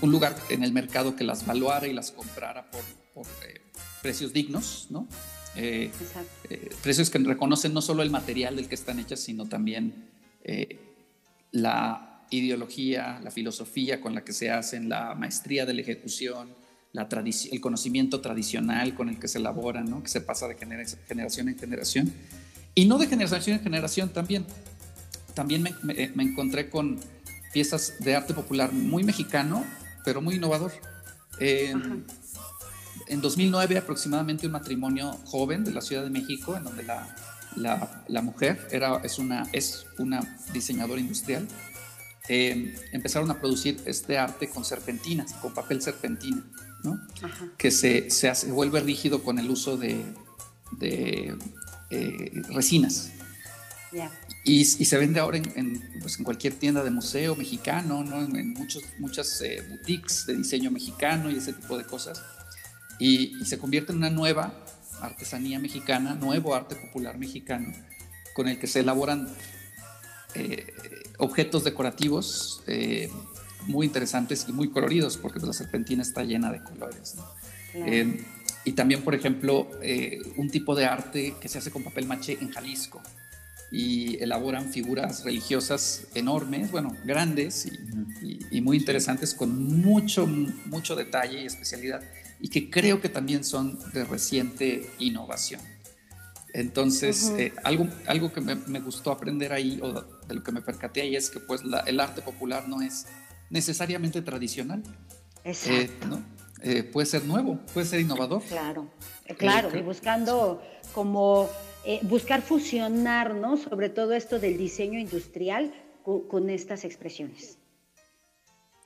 un 0.00 0.10
lugar 0.12 0.36
en 0.50 0.62
el 0.62 0.72
mercado 0.72 1.16
que 1.16 1.24
las 1.24 1.44
valuara 1.44 1.88
y 1.88 1.92
las 1.92 2.12
comprara 2.12 2.70
por, 2.70 2.82
eh, 3.44 3.60
precios 4.02 4.32
dignos, 4.32 4.86
¿no? 4.90 5.06
precios 6.82 7.10
que 7.10 7.18
reconocen 7.18 7.74
no 7.74 7.82
solo 7.82 8.04
el 8.04 8.10
material 8.10 8.54
del 8.54 8.68
que 8.68 8.76
están 8.76 9.00
hechas, 9.00 9.18
sino 9.18 9.46
también 9.46 9.92
la 11.50 12.08
ideología, 12.30 13.20
la 13.22 13.30
filosofía 13.30 14.00
con 14.00 14.14
la 14.14 14.24
que 14.24 14.32
se 14.32 14.50
hacen, 14.50 14.88
la 14.88 15.14
maestría 15.14 15.66
de 15.66 15.74
la 15.74 15.80
ejecución, 15.80 16.48
la 16.92 17.08
el 17.12 17.60
conocimiento 17.60 18.20
tradicional 18.20 18.94
con 18.94 19.08
el 19.08 19.18
que 19.18 19.28
se 19.28 19.38
elabora, 19.38 19.82
¿no? 19.82 20.02
que 20.02 20.08
se 20.08 20.20
pasa 20.20 20.48
de 20.48 20.56
generación 20.56 21.48
en 21.48 21.58
generación. 21.58 22.12
Y 22.74 22.86
no 22.86 22.98
de 22.98 23.06
generación 23.06 23.56
en 23.58 23.62
generación 23.62 24.10
también. 24.10 24.46
También 25.34 25.62
me, 25.62 25.72
me, 25.82 26.22
encontré 26.22 26.68
con 26.68 26.98
piezas 27.52 27.94
de 28.00 28.16
arte 28.16 28.34
popular 28.34 28.72
muy 28.72 29.04
mexicano, 29.04 29.64
pero 30.04 30.20
muy 30.20 30.36
innovador. 30.36 30.72
En 33.08 33.20
2009 33.20 33.78
aproximadamente 33.78 34.46
un 34.46 34.52
matrimonio 34.52 35.12
joven 35.24 35.64
de 35.64 35.72
la 35.72 35.80
Ciudad 35.80 36.02
de 36.02 36.10
México, 36.10 36.56
en 36.56 36.64
donde 36.64 36.82
la, 36.82 37.14
la, 37.56 38.04
la 38.08 38.22
mujer 38.22 38.68
era, 38.70 39.00
es, 39.04 39.18
una, 39.18 39.48
es 39.52 39.86
una 39.98 40.20
diseñadora 40.52 41.00
industrial, 41.00 41.46
eh, 42.28 42.74
empezaron 42.92 43.30
a 43.30 43.40
producir 43.40 43.80
este 43.86 44.18
arte 44.18 44.48
con 44.48 44.64
serpentinas, 44.64 45.32
con 45.34 45.54
papel 45.54 45.80
serpentina, 45.80 46.44
¿no? 46.84 47.00
que 47.56 47.70
se, 47.70 48.10
se, 48.10 48.28
hace, 48.28 48.52
vuelve 48.52 48.80
rígido 48.80 49.22
con 49.22 49.38
el 49.38 49.50
uso 49.50 49.78
de, 49.78 50.04
de 50.72 51.34
eh, 51.90 52.32
resinas. 52.50 53.12
Y, 54.44 54.60
y, 54.60 54.64
se 54.64 54.98
vende 54.98 55.20
ahora 55.20 55.38
en, 55.38 55.82
pues 56.00 56.18
en, 56.18 56.24
cualquier 56.24 56.52
tienda 56.54 56.84
de 56.84 56.90
museo 56.90 57.34
mexicano, 57.34 58.04
¿no? 58.04 58.22
en, 58.22 58.52
muchos, 58.52 58.82
muchas 58.98 59.40
eh, 59.40 59.64
boutiques 59.66 60.26
de 60.26 60.36
diseño 60.36 60.70
mexicano 60.70 61.30
y 61.30 61.36
ese 61.36 61.54
tipo 61.54 61.78
de 61.78 61.84
cosas. 61.84 62.22
Y, 62.98 63.40
y, 63.40 63.44
se 63.44 63.58
convierte 63.58 63.92
en 63.92 63.98
una 63.98 64.10
nueva 64.10 64.52
artesanía 65.00 65.58
mexicana, 65.58 66.14
nuevo 66.14 66.54
arte 66.54 66.74
popular 66.74 67.18
mexicano, 67.18 67.72
con 68.34 68.48
el 68.48 68.58
que 68.58 68.66
se 68.66 68.80
elaboran 68.80 69.28
eh, 70.34 70.66
objetos 71.18 71.64
decorativos 71.64 72.62
eh, 72.66 73.10
muy 73.66 73.86
interesantes 73.86 74.46
y 74.48 74.52
muy 74.52 74.70
coloridos, 74.70 75.16
porque 75.16 75.40
la 75.40 75.52
serpentina 75.52 76.02
está 76.02 76.22
llena 76.22 76.52
de 76.52 76.62
colores. 76.62 77.16
Eh, 77.74 78.24
y 78.64 78.72
también, 78.72 79.02
por 79.02 79.14
ejemplo, 79.14 79.68
un 80.36 80.50
tipo 80.50 80.74
de 80.74 80.84
arte 80.84 81.34
que 81.40 81.48
se 81.48 81.58
hace 81.58 81.70
con 81.70 81.82
papel 81.82 82.06
maché 82.06 82.38
en 82.40 82.50
Jalisco 82.50 83.02
y 83.70 84.22
elaboran 84.22 84.70
figuras 84.70 85.24
religiosas 85.24 86.06
enormes, 86.14 86.70
bueno, 86.70 86.96
grandes 87.04 87.66
y, 88.50 88.60
muy 88.60 88.76
interesantes 88.76 89.34
con 89.34 89.80
mucho, 89.80 90.26
mucho 90.26 90.94
detalle 90.94 91.42
y 91.42 91.46
especialidad 91.46 92.02
y 92.40 92.48
que 92.48 92.70
creo 92.70 93.00
que 93.00 93.08
también 93.08 93.44
son 93.44 93.78
de 93.92 94.04
reciente 94.04 94.90
innovación. 94.98 95.60
Entonces, 96.54 97.32
eh, 97.36 97.52
algo, 97.62 97.86
algo 98.06 98.32
que 98.32 98.40
me, 98.40 98.80
gustó 98.80 99.10
aprender 99.10 99.52
ahí, 99.52 99.78
o 99.82 99.92
de 100.26 100.34
lo 100.34 100.42
que 100.42 100.52
me 100.52 100.62
percaté 100.62 101.02
ahí, 101.02 101.14
es 101.14 101.30
que 101.30 101.40
pues 101.40 101.62
el 101.86 102.00
arte 102.00 102.22
popular 102.22 102.68
no 102.68 102.80
es 102.80 103.06
necesariamente 103.50 104.22
tradicional. 104.22 104.82
Exacto. 105.44 106.20
Eh, 106.62 106.82
puede 106.82 107.06
ser 107.06 107.24
nuevo, 107.24 107.58
puede 107.72 107.86
ser 107.86 108.00
innovador. 108.00 108.42
Claro, 108.44 108.90
claro, 109.36 109.76
y 109.76 109.82
buscando 109.82 110.62
como 110.92 111.48
buscar 112.02 112.42
fusionar, 112.42 113.34
¿no? 113.34 113.56
Sobre 113.56 113.88
todo 113.88 114.12
esto 114.12 114.38
del 114.38 114.58
diseño 114.58 114.98
industrial 114.98 115.72
con, 116.02 116.50
estas 116.50 116.84
expresiones. 116.84 117.58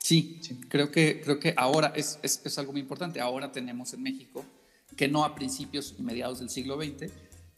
Sí, 0.03 0.41
Creo, 0.67 0.91
que, 0.91 1.21
creo 1.21 1.39
que 1.39 1.53
ahora 1.55 1.93
es, 1.95 2.19
es, 2.23 2.57
algo 2.57 2.73
muy 2.73 2.81
importante. 2.81 3.21
Ahora 3.21 3.53
tenemos 3.53 3.93
en 3.93 4.03
México, 4.03 4.43
que 4.97 5.07
no 5.07 5.23
a 5.23 5.33
principios 5.33 5.95
y 5.97 6.01
mediados 6.01 6.39
del 6.39 6.49
siglo 6.49 6.75
XX, 6.75 7.09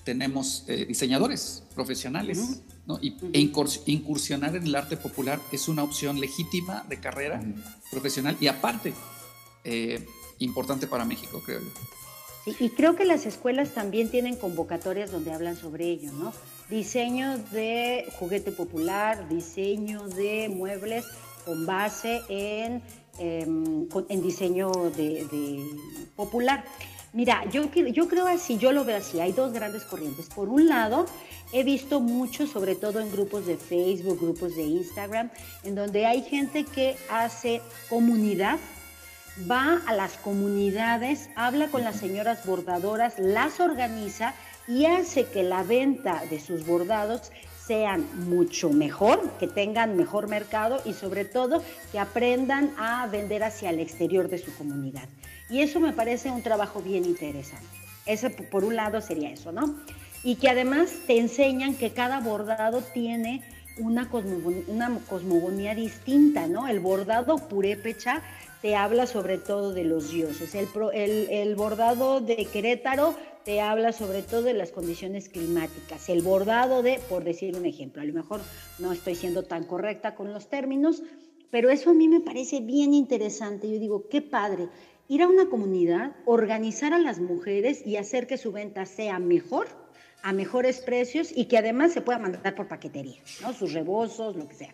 tenemos 0.04 0.64
eh, 0.68 0.86
diseñadores 0.86 1.64
profesionales, 1.74 2.62
¿no? 2.86 3.00
y, 3.02 3.18
E 3.34 3.40
incursionar 3.40 4.56
en 4.56 4.64
el 4.64 4.76
arte 4.76 4.96
popular 4.96 5.42
es 5.52 5.68
una 5.68 5.82
opción 5.82 6.20
legítima 6.20 6.86
de 6.88 7.00
carrera 7.00 7.42
profesional 7.90 8.38
y 8.40 8.46
aparte, 8.46 8.94
eh, 9.64 10.06
importante 10.38 10.86
para 10.86 11.04
México, 11.04 11.42
creo 11.44 11.62
yo 11.62 11.72
y 12.60 12.70
creo 12.70 12.96
que 12.96 13.06
las 13.06 13.26
escuelas 13.26 13.74
también 13.74 14.10
tienen 14.10 14.36
convocatorias 14.36 15.12
donde 15.12 15.32
hablan 15.32 15.58
sobre 15.58 15.90
ello, 15.90 16.12
¿no? 16.12 16.32
Diseño 16.70 17.40
de 17.52 18.06
juguete 18.20 18.52
popular, 18.52 19.28
diseño 19.30 20.08
de 20.10 20.50
muebles 20.50 21.06
con 21.46 21.66
base 21.66 22.22
en, 22.30 22.82
em, 23.20 23.88
diseño 24.22 24.72
de, 24.96 25.62
popular. 26.16 26.66
Mira, 27.14 27.46
yo, 27.50 27.72
yo 27.72 28.10
creo 28.10 28.28
así, 28.28 28.58
yo 28.58 28.74
lo 28.74 28.84
veo 28.84 28.98
así, 28.98 29.22
hay 29.22 29.32
dos 29.32 29.54
grandes 29.54 29.84
corrientes. 29.86 30.28
Por 30.28 30.50
un 30.50 30.68
lado, 30.68 31.06
he 31.54 31.64
visto 31.64 32.02
mucho, 32.02 32.46
sobre 32.46 32.76
todo 32.76 33.00
en 33.00 33.10
grupos 33.12 33.46
de 33.46 33.56
Facebook, 33.56 34.20
grupos 34.20 34.56
de 34.56 34.64
Instagram, 34.64 35.30
en 35.64 35.76
donde 35.76 36.06
hay 36.06 36.24
gente 36.24 36.66
que 36.66 36.98
hace 37.10 37.62
comunidad 37.90 38.60
va 39.50 39.82
a 39.86 39.94
las 39.94 40.14
comunidades, 40.18 41.30
habla 41.36 41.68
con 41.68 41.84
las 41.84 41.98
señoras 41.98 42.46
bordadoras, 42.46 43.20
las 43.20 43.60
organiza 43.60 44.34
y 44.68 44.86
hace 44.86 45.26
que 45.26 45.44
la 45.44 45.64
venta 45.64 46.24
de 46.30 46.40
sus 46.40 46.66
bordados 46.66 47.32
sean 47.66 48.06
mucho 48.30 48.70
mejor, 48.70 49.32
que 49.40 49.48
tengan 49.48 49.98
mejor 49.98 50.28
mercado 50.28 50.82
y 50.86 50.94
sobre 50.94 51.26
todo 51.26 51.64
que 51.92 52.00
aprendan 52.00 52.72
a 52.78 53.08
vender 53.08 53.44
hacia 53.44 53.70
el 53.70 53.80
exterior 53.80 54.30
de 54.30 54.38
su 54.38 54.56
comunidad. 54.56 55.08
Y 55.50 55.62
eso 55.62 55.80
me 55.80 55.94
parece 55.94 56.32
un 56.32 56.42
trabajo 56.42 56.82
bien 56.82 57.06
interesante. 57.06 57.66
Ese 58.06 58.30
por 58.30 58.64
un 58.64 58.76
lado 58.76 59.02
sería 59.02 59.32
eso, 59.32 59.52
¿no? 59.52 59.76
Y 60.24 60.36
que 60.36 60.50
además 60.50 60.92
te 61.08 61.18
enseñan 61.18 61.76
que 61.76 61.92
cada 61.92 62.20
bordado 62.20 62.82
tiene 62.82 63.44
una, 63.78 64.10
cosmogonía, 64.10 65.76
distinta, 65.76 66.48
¿no? 66.48 66.68
El 66.68 66.80
bordado 66.80 67.38
purépecha 67.38 68.22
te 68.66 68.76
habla 68.76 69.06
sobre 69.06 69.38
todo 69.38 69.74
de 69.74 69.84
los 69.84 70.10
dioses. 70.10 70.56
El, 70.56 71.56
bordado 71.56 72.20
de 72.20 72.48
Querétaro 72.52 73.14
te 73.44 73.62
habla 73.62 73.92
sobre 73.92 74.24
todo 74.24 74.42
de 74.42 74.56
las 74.56 74.72
condiciones 74.72 75.30
climáticas. 75.30 76.10
El 76.10 76.24
bordado 76.24 76.82
de, 76.82 77.00
por 77.08 77.24
decir 77.24 77.56
un 77.56 77.68
ejemplo, 77.68 78.02
a 78.02 78.06
lo 78.06 78.14
mejor 78.14 78.42
no 78.80 78.92
estoy 78.92 79.14
siendo 79.14 79.44
tan 79.44 79.66
correcta 79.66 80.16
con 80.16 80.34
los 80.34 80.50
términos, 80.50 81.04
pero 81.52 81.70
eso 81.70 81.92
a 81.92 81.94
mí 81.94 82.08
me 82.08 82.22
parece 82.22 82.60
bien 82.60 82.96
interesante. 82.96 83.72
Yo 83.72 83.78
digo, 83.78 84.10
qué 84.10 84.24
padre, 84.24 84.68
ir 85.10 85.22
a 85.22 85.28
una 85.28 85.48
comunidad, 85.48 86.16
organizar 86.26 86.92
a 86.92 86.98
las 86.98 87.20
mujeres 87.20 87.86
y 87.86 87.98
hacer 87.98 88.26
que 88.26 88.40
su 88.40 88.52
venta 88.52 88.88
sea 88.88 89.20
mejor, 89.20 89.68
a 90.24 90.34
mejores 90.34 90.80
precios 90.80 91.32
y 91.36 91.46
que 91.46 91.60
además 91.60 91.94
se 91.94 92.02
pueda 92.02 92.18
mandar 92.18 92.56
por 92.56 92.68
paquetería, 92.68 93.22
¿no? 93.44 93.54
Sus 93.54 93.74
rebozos, 93.74 94.36
lo 94.36 94.48
que 94.48 94.56
sea. 94.56 94.74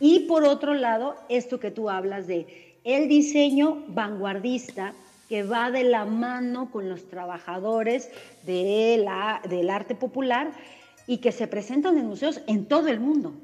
Y 0.00 0.20
por 0.20 0.44
otro 0.44 0.72
lado, 0.72 1.16
esto 1.28 1.60
que 1.60 1.70
tú 1.70 1.90
hablas 1.90 2.26
de 2.26 2.75
el 2.86 3.08
diseño 3.08 3.82
vanguardista 3.88 4.94
que 5.28 5.42
va 5.42 5.72
de 5.72 5.82
la 5.82 6.04
mano 6.04 6.70
con 6.70 6.88
los 6.88 7.08
trabajadores 7.08 8.10
del 8.44 9.08
arte 9.08 9.96
popular 9.96 10.52
y 11.08 11.18
que 11.18 11.32
se 11.32 11.48
presentan 11.48 11.98
en 11.98 12.06
museos 12.06 12.40
en 12.46 12.66
todo 12.66 12.86
el 12.86 13.00
mundo 13.00 13.34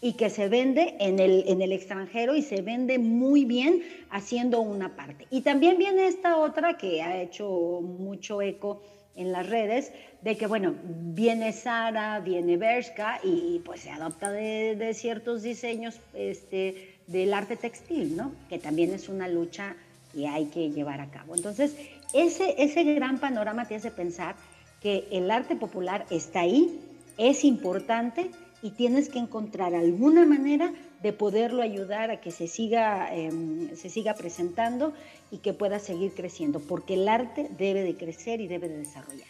y 0.00 0.14
que 0.14 0.30
se 0.30 0.48
vende 0.48 0.96
en 0.98 1.18
el, 1.18 1.44
en 1.46 1.60
el 1.60 1.72
extranjero 1.72 2.36
y 2.36 2.42
se 2.42 2.62
vende 2.62 2.98
muy 2.98 3.44
bien 3.44 3.82
haciendo 4.08 4.62
una 4.62 4.96
parte. 4.96 5.26
Y 5.30 5.42
también 5.42 5.76
viene 5.76 6.06
esta 6.06 6.38
otra 6.38 6.78
que 6.78 7.02
ha 7.02 7.20
hecho 7.20 7.50
mucho 7.82 8.40
eco 8.40 8.82
en 9.14 9.32
las 9.32 9.48
redes, 9.48 9.92
de 10.22 10.36
que, 10.36 10.46
bueno, 10.46 10.74
viene 10.82 11.52
Sara, 11.52 12.20
viene 12.20 12.56
Bershka 12.56 13.18
y 13.22 13.60
pues 13.64 13.80
se 13.80 13.90
adopta 13.90 14.30
de, 14.30 14.76
de 14.76 14.92
ciertos 14.92 15.42
diseños 15.42 16.00
este, 16.12 16.95
del 17.06 17.32
arte 17.34 17.56
textil, 17.56 18.16
¿no? 18.16 18.32
Que 18.48 18.58
también 18.58 18.92
es 18.92 19.08
una 19.08 19.28
lucha 19.28 19.76
que 20.12 20.26
hay 20.26 20.46
que 20.46 20.70
llevar 20.70 21.00
a 21.00 21.10
cabo. 21.10 21.36
Entonces, 21.36 21.72
ese, 22.12 22.54
ese 22.58 22.84
gran 22.94 23.18
panorama 23.18 23.66
te 23.66 23.74
hace 23.74 23.90
pensar 23.90 24.36
que 24.80 25.06
el 25.10 25.30
arte 25.30 25.56
popular 25.56 26.06
está 26.10 26.40
ahí, 26.40 26.80
es 27.18 27.44
importante 27.44 28.30
y 28.62 28.70
tienes 28.70 29.08
que 29.08 29.18
encontrar 29.18 29.74
alguna 29.74 30.24
manera 30.24 30.72
de 31.02 31.12
poderlo 31.12 31.62
ayudar 31.62 32.10
a 32.10 32.20
que 32.20 32.30
se 32.30 32.48
siga, 32.48 33.14
em, 33.14 33.74
se 33.76 33.90
siga 33.90 34.14
presentando 34.14 34.92
y 35.30 35.38
que 35.38 35.52
pueda 35.52 35.78
seguir 35.78 36.12
creciendo, 36.12 36.60
porque 36.60 36.94
el 36.94 37.08
arte 37.08 37.48
debe 37.58 37.82
de 37.82 37.94
crecer 37.94 38.40
y 38.40 38.48
debe 38.48 38.68
de 38.68 38.78
desarrollarse. 38.78 39.26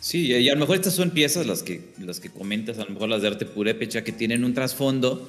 Sí, 0.00 0.26
y 0.26 0.48
a 0.48 0.54
lo 0.54 0.60
mejor 0.60 0.76
estas 0.76 0.94
son 0.94 1.10
piezas, 1.10 1.46
las 1.46 1.62
que, 1.62 1.92
las 1.98 2.20
que 2.20 2.28
comentas, 2.28 2.78
a 2.78 2.84
lo 2.84 2.90
mejor 2.90 3.08
las 3.08 3.22
de 3.22 3.28
arte 3.28 3.46
purépecha, 3.46 4.04
que 4.04 4.12
tienen 4.12 4.44
un 4.44 4.52
trasfondo 4.52 5.26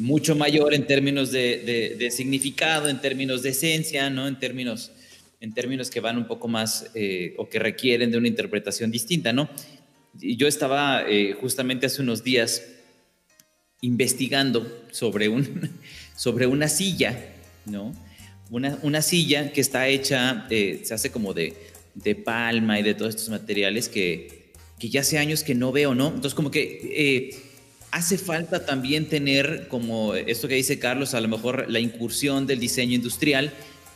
mucho 0.00 0.34
mayor 0.34 0.72
en 0.72 0.86
términos 0.86 1.30
de, 1.30 2.08
significado, 2.10 2.88
en 2.88 3.00
términos 3.00 3.42
de 3.42 3.50
esencia, 3.50 4.08
¿no? 4.08 4.26
En 4.26 4.38
términos, 4.38 4.90
en 5.40 5.52
términos 5.52 5.90
que 5.90 6.00
van 6.00 6.16
un 6.16 6.26
poco 6.26 6.48
más 6.48 6.90
eh, 6.94 7.34
o 7.36 7.48
que 7.48 7.58
requieren 7.58 8.10
de 8.10 8.16
una 8.16 8.26
interpretación 8.26 8.90
distinta, 8.90 9.32
¿no? 9.32 9.50
Y 10.18 10.36
yo 10.36 10.48
estaba 10.48 11.04
eh, 11.06 11.36
justamente 11.38 11.86
hace 11.86 12.00
unos 12.00 12.24
días 12.24 12.64
investigando 13.82 14.84
sobre, 14.90 15.28
un, 15.28 15.70
sobre 16.16 16.46
una 16.46 16.68
silla, 16.68 17.18
¿no? 17.66 17.92
Una, 18.50 18.78
una 18.82 19.02
silla 19.02 19.52
que 19.52 19.60
está 19.60 19.86
hecha, 19.86 20.46
eh, 20.50 20.80
se 20.82 20.94
hace 20.94 21.10
como 21.12 21.34
de, 21.34 21.54
de, 21.94 22.14
palma 22.16 22.80
y 22.80 22.82
de 22.82 22.94
todos 22.94 23.14
estos 23.14 23.28
materiales 23.28 23.88
que, 23.90 24.50
que 24.78 24.88
ya 24.88 25.02
hace 25.02 25.18
años 25.18 25.44
que 25.44 25.54
no 25.54 25.72
veo, 25.72 25.94
¿no? 25.94 26.08
Entonces 26.08 26.34
como 26.34 26.50
que 26.50 27.49
hace 27.90 28.18
falta 28.18 28.64
también 28.64 29.08
tener, 29.08 29.68
como 29.68 30.14
esto 30.14 30.48
que 30.48 30.54
dice 30.54 30.78
Carlos, 30.78 31.14
a 31.14 31.20
lo 31.20 31.28
mejor 31.28 31.68
la 31.68 31.80
incursión 31.80 32.46
del 32.46 32.60
diseño 32.60 32.94
industrial 32.94 33.52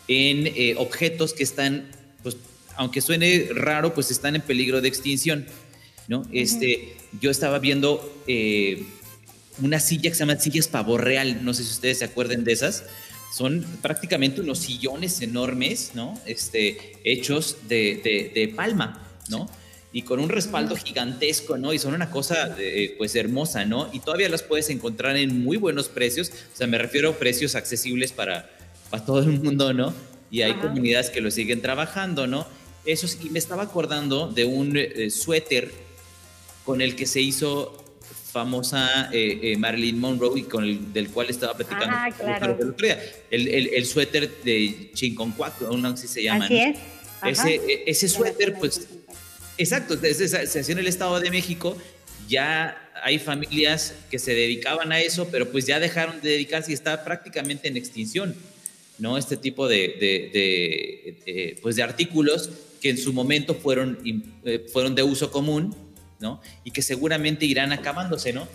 en 0.09 0.47
eh, 0.47 0.75
objetos 0.77 1.33
que 1.33 1.43
están, 1.43 1.87
pues, 2.23 2.37
aunque 2.77 3.01
suene 3.01 3.49
raro, 3.55 3.95
pues 3.95 4.11
están 4.11 4.35
en 4.35 4.43
peligro 4.43 4.81
de 4.81 4.89
extinción. 4.89 5.47
¿no? 6.07 6.23
este, 6.33 6.97
yo 7.21 7.31
estaba 7.31 7.59
viendo 7.59 8.23
eh, 8.27 8.85
una 9.63 9.81
silla 9.81 10.11
que 10.11 10.15
se 10.15 10.27
llama 10.27 10.39
sillas 10.39 10.69
pavor 10.69 11.03
real, 11.03 11.45
no 11.45 11.55
sé 11.55 11.65
si 11.65 11.71
ustedes 11.71 11.99
se 11.99 12.05
acuerden 12.05 12.45
de 12.45 12.53
esas. 12.53 12.85
Son 13.35 13.65
prácticamente 13.83 14.41
unos 14.41 14.61
sillones 14.61 15.21
enormes, 15.21 15.93
¿no? 15.95 16.21
Este, 16.25 16.93
hechos 17.03 17.57
de, 17.69 18.31
de 18.33 18.49
palma, 18.55 19.03
¿no? 19.29 19.49
Y 19.95 20.03
con 20.03 20.19
un 20.19 20.29
respaldo 20.29 20.75
gigantesco, 20.75 21.57
¿no? 21.57 21.73
Y 21.73 21.79
son 21.79 21.95
una 21.95 22.11
cosa, 22.11 22.57
eh, 22.59 22.97
pues, 22.99 23.15
hermosa, 23.15 23.65
¿no? 23.65 23.89
Y 23.93 24.01
todavía 24.01 24.29
las 24.29 24.43
puedes 24.43 24.69
encontrar 24.71 25.17
en 25.17 25.45
muy 25.45 25.57
buenos 25.57 25.89
precios, 25.89 26.33
o 26.53 26.57
sea, 26.57 26.67
me 26.67 26.79
refiero 26.79 27.11
a 27.11 27.13
precios 27.15 27.55
accesibles 27.55 28.11
para, 28.11 28.51
para 28.91 29.05
todo 29.05 29.21
el 29.21 29.41
mundo, 29.41 29.73
¿no? 29.73 29.95
Y 30.33 30.43
hay 30.43 30.55
comunidades 30.55 31.11
que 31.11 31.21
lo 31.21 31.31
siguen 31.31 31.63
trabajando, 31.63 32.27
¿no? 32.27 32.45
Eso 32.85 33.07
y 33.23 33.31
me 33.31 33.39
estaba 33.39 33.63
acordando 33.63 34.27
de 34.27 34.45
un 34.45 34.77
eh, 34.77 35.11
suéter 35.11 35.71
con 36.65 36.81
el 36.81 36.97
que 36.97 37.07
se 37.07 37.21
hizo 37.21 37.81
famosa 38.33 39.11
eh, 39.13 39.55
Marilyn 39.57 40.01
Monroe 40.01 40.41
y 40.41 40.43
con 40.43 40.65
el 40.65 40.93
del 40.93 41.09
cual 41.11 41.31
estaba 41.31 41.55
platicando 41.55 41.95
ah, 41.97 42.11
claro. 42.11 42.59
el 42.61 42.71
otro 42.71 42.85
día. 42.85 43.01
El, 43.31 43.47
el, 43.47 43.69
el 43.69 43.87
suéter 43.87 44.43
de 44.43 44.91
Chinconcuac, 44.93 45.61
no 45.61 45.97
sé 45.97 46.09
si 46.09 46.15
se 46.15 46.23
llama. 46.25 46.47
Así 46.47 46.59
es. 46.59 46.79
Ese, 47.25 47.85
ese 47.87 48.09
suéter, 48.09 48.55
pues 48.59 48.89
Exacto, 49.57 49.97
se 49.97 50.61
hacía 50.61 50.73
en 50.73 50.79
el 50.79 50.89
Estado 50.89 51.21
de 51.21 51.31
México, 51.31 51.77
ya 52.29 52.77
hay 53.03 53.19
familias 53.19 53.95
que 54.11 54.19
se 54.19 54.35
dedicaban 54.35 54.93
a 54.93 55.01
eso, 55.01 55.29
pero 55.31 55.51
pues 55.51 55.67
ya 55.67 55.79
dejaron 55.79 56.21
de 56.21 56.31
dedicarse 56.31 56.71
y 56.71 56.75
está 56.75 57.05
prácticamente 57.05 57.69
en 57.69 57.77
extinción, 57.77 58.35
¿no? 58.99 59.19
Este 59.19 59.37
tipo 59.37 59.69
de, 59.69 61.59
pues 61.63 61.77
de 61.77 61.83
artículos 61.83 62.51
que 62.81 62.91
en 62.91 62.99
su 62.99 63.13
momento 63.13 63.55
fueron, 63.55 63.99
eh, 64.45 64.67
fueron 64.73 64.95
de 64.95 65.03
uso 65.03 65.31
común, 65.31 65.77
¿no? 66.21 66.41
Y 66.65 66.71
que 66.71 66.83
seguramente 66.83 67.47
irán 67.47 67.73
acabándose, 67.73 68.33
¿no? 68.33 68.49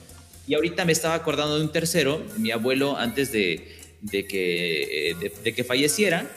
Y 0.47 0.55
ahorita 0.55 0.83
me 0.85 0.91
estaba 0.91 1.13
acordando 1.13 1.57
de 1.57 1.63
un 1.63 1.71
tercero, 1.71 2.25
mi 2.37 2.51
abuelo 2.51 2.97
antes 2.97 3.31
de, 3.31 3.67
que, 4.11 5.15
de, 5.43 5.53
que 5.53 5.63
falleciera, 5.63 6.27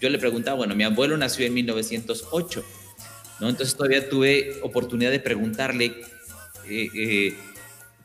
yo 0.00 0.10
le 0.10 0.18
preguntaba, 0.18 0.58
bueno, 0.58 0.74
mi 0.74 0.84
abuelo 0.84 1.16
nació 1.16 1.46
en 1.46 1.54
1908, 1.54 2.64
¿no? 3.40 3.48
Entonces 3.48 3.74
todavía 3.74 4.08
tuve 4.08 4.58
oportunidad 4.62 5.10
de 5.10 5.20
preguntarle 5.20 5.86
eh, 6.68 6.88
eh, 6.94 7.34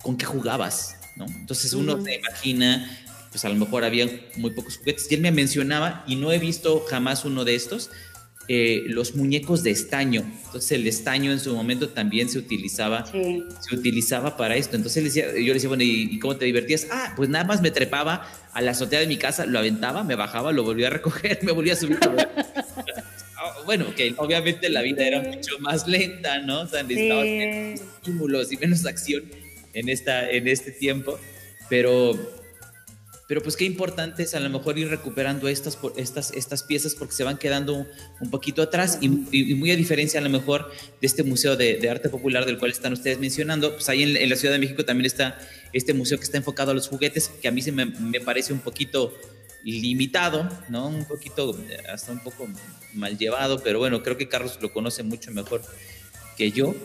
con 0.02 0.17
qué 0.17 0.26
jugabas, 0.26 0.98
¿no? 1.15 1.26
Entonces 1.26 1.74
uno 1.74 2.04
se 2.04 2.15
imagina, 2.15 2.89
pues 3.30 3.46
a 3.46 3.50
lo 3.50 3.56
mejor 3.56 3.84
había 3.84 4.08
muy 4.38 4.52
pocos 4.52 4.78
juguetes. 4.78 5.08
Y 5.12 5.15
él 5.15 5.22
me 5.22 5.32
mencionaba, 5.32 6.04
y 6.08 6.15
no 6.15 6.32
he 6.32 6.39
visto 6.39 6.86
jamás 6.89 7.26
uno 7.26 7.46
de 7.46 7.56
estos, 7.56 7.89
eh, 8.48 8.84
los 8.88 9.15
muñecos 9.15 9.63
de 9.63 9.72
estaño. 9.72 10.24
Entonces 10.46 10.72
el 10.74 10.86
estaño 10.86 11.32
en 11.32 11.39
su 11.39 11.56
momento 11.56 11.89
también 11.89 12.28
se 12.28 12.38
utilizaba, 12.38 13.06
se 13.06 13.76
utilizaba 13.76 14.36
para 14.36 14.56
esto. 14.56 14.76
Entonces 14.76 15.04
decía, 15.04 15.28
yo 15.28 15.48
le 15.48 15.54
decía, 15.54 15.70
bueno, 15.70 15.84
¿y, 15.84 16.20
cómo 16.20 16.36
te 16.36 16.46
divertías? 16.46 16.88
Ah, 16.91 17.13
pues 17.15 17.30
nada 17.30 17.46
más 17.46 17.62
me 17.62 17.72
trepaba 17.72 18.28
a 18.52 18.62
la 18.62 18.72
azotea 18.72 19.00
de 19.00 19.08
mi 19.08 19.17
casa, 19.17 19.46
lo 19.46 19.58
aventaba, 19.60 20.04
me 20.04 20.15
bajaba, 20.15 20.52
lo 20.52 20.63
volvía 20.63 20.88
a 20.88 20.89
recoger, 20.89 21.39
me 21.44 21.52
volvía 21.52 21.74
a 21.74 21.76
subir. 21.78 22.00
Bueno, 23.65 23.93
que 23.95 24.13
obviamente 24.17 24.69
la 24.69 24.82
vida 24.82 25.06
era 25.06 25.21
mucho 25.21 25.60
más 25.60 25.88
lenta, 25.88 26.39
¿no? 26.39 26.62
O 26.62 26.67
sea, 26.67 26.84
necesitabas 26.84 27.26
estímulos 27.26 28.52
y 28.52 28.58
menos 28.58 28.86
acción 28.86 29.24
en, 29.74 29.89
esta, 29.89 30.30
en 30.30 30.47
este 30.47 30.71
tiempo, 30.71 31.19
pero 31.69 32.17
pero 33.32 33.41
pues 33.41 33.56
qué 33.56 33.63
importante 33.63 34.24
es 34.24 34.36
a 34.36 34.41
lo 34.41 34.50
mejor 34.50 34.78
ir 34.78 34.89
recuperando 34.89 35.47
estas, 35.47 35.80
estas, 35.95 36.32
estas 36.32 36.63
piezas 36.63 36.95
porque 36.95 37.13
se 37.13 37.24
van 37.24 37.38
quedando 37.38 37.88
un 38.19 38.30
poquito 38.30 38.62
atrás 38.62 38.97
y, 39.00 39.08
muy 39.08 39.71
a 39.71 39.78
diferencia 39.78 40.19
a 40.19 40.24
lo 40.24 40.30
mejor 40.30 40.69
de 41.00 41.08
este 41.08 41.24
Museo 41.24 41.56
de, 41.56 41.89
Arte 41.89 42.10
Popular 42.10 42.45
del 42.45 42.58
cual 42.58 42.71
están 42.71 42.91
ustedes 42.91 43.19
mencionando, 43.19 43.71
pues 43.71 43.88
ahí 43.88 44.04
en, 44.04 44.30
la 44.30 44.36
Ciudad 44.36 44.54
de 44.54 44.60
México 44.60 44.84
también 44.84 45.06
está 45.06 45.39
este 45.71 45.93
museo 45.93 46.17
que 46.17 46.26
está 46.26 46.36
enfocado 46.36 46.71
a 46.71 46.74
los 46.74 46.89
juguetes, 46.89 47.30
que 47.41 47.47
a 47.47 47.52
mí 47.52 47.62
se 47.62 47.71
me, 47.71 47.86
me 47.86 48.19
parece 48.19 48.52
un 48.52 48.60
poquito 48.60 49.17
limitado, 49.63 50.50
¿no? 50.69 50.88
Un 50.88 51.06
poquito, 51.06 51.58
hasta 51.91 52.12
un 52.12 52.19
poco 52.19 52.47
mal 52.93 53.17
llevado, 53.17 53.62
pero 53.63 53.80
bueno, 53.80 54.04
creo 54.04 54.17
que 54.17 54.28
Carlos 54.28 54.58
lo 54.62 54.71
conoce 54.74 55.04
mucho 55.04 55.32
mejor 55.32 55.62
que 56.38 56.52
yo. 56.52 56.76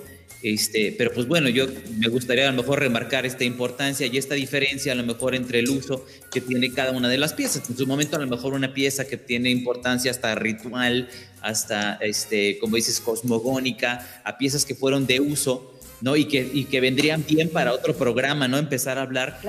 Este, 0.43 0.95
pero 0.97 1.13
pues 1.13 1.27
bueno, 1.27 1.49
yo 1.49 1.67
me 1.99 2.09
gustaría 2.09 2.47
a 2.47 2.53
lo 2.53 2.63
mejor 2.63 2.79
remarcar 2.79 3.25
esta 3.25 3.45
importancia 3.45 4.07
y 4.07 4.19
esta 4.19 4.35
diferencia 4.35 4.93
a 4.93 4.95
lo 4.95 5.03
mejor 5.03 5.35
entre 5.35 5.61
el 5.61 5.69
uso 5.71 6.05
que 6.31 6.41
tiene 6.41 6.73
cada 6.73 6.93
una 6.93 7.09
de 7.09 7.19
las 7.19 7.33
piezas. 7.33 7.69
En 7.69 7.77
su 7.77 7.87
momento 7.87 8.17
a 8.17 8.21
lo 8.21 8.27
mejor 8.27 8.53
una 8.53 8.75
pieza 8.75 9.07
que 9.07 9.17
tiene 9.17 9.51
importancia 9.51 10.11
hasta 10.11 10.35
ritual, 10.35 11.09
hasta, 11.41 11.95
este, 11.95 12.59
como 12.59 12.77
dices, 12.77 13.01
cosmogónica, 13.01 14.23
a 14.25 14.37
piezas 14.37 14.65
que 14.67 14.75
fueron 14.75 15.07
de 15.07 15.21
uso, 15.21 15.73
¿no? 16.01 16.17
Y 16.17 16.27
que, 16.27 16.49
y 16.53 16.65
que 16.67 16.81
vendrían 16.81 17.25
bien 17.27 17.49
para 17.49 17.73
otro 17.73 17.97
programa, 17.97 18.47
¿no? 18.47 18.59
Empezar 18.59 18.99
a 18.99 19.03
hablar 19.03 19.41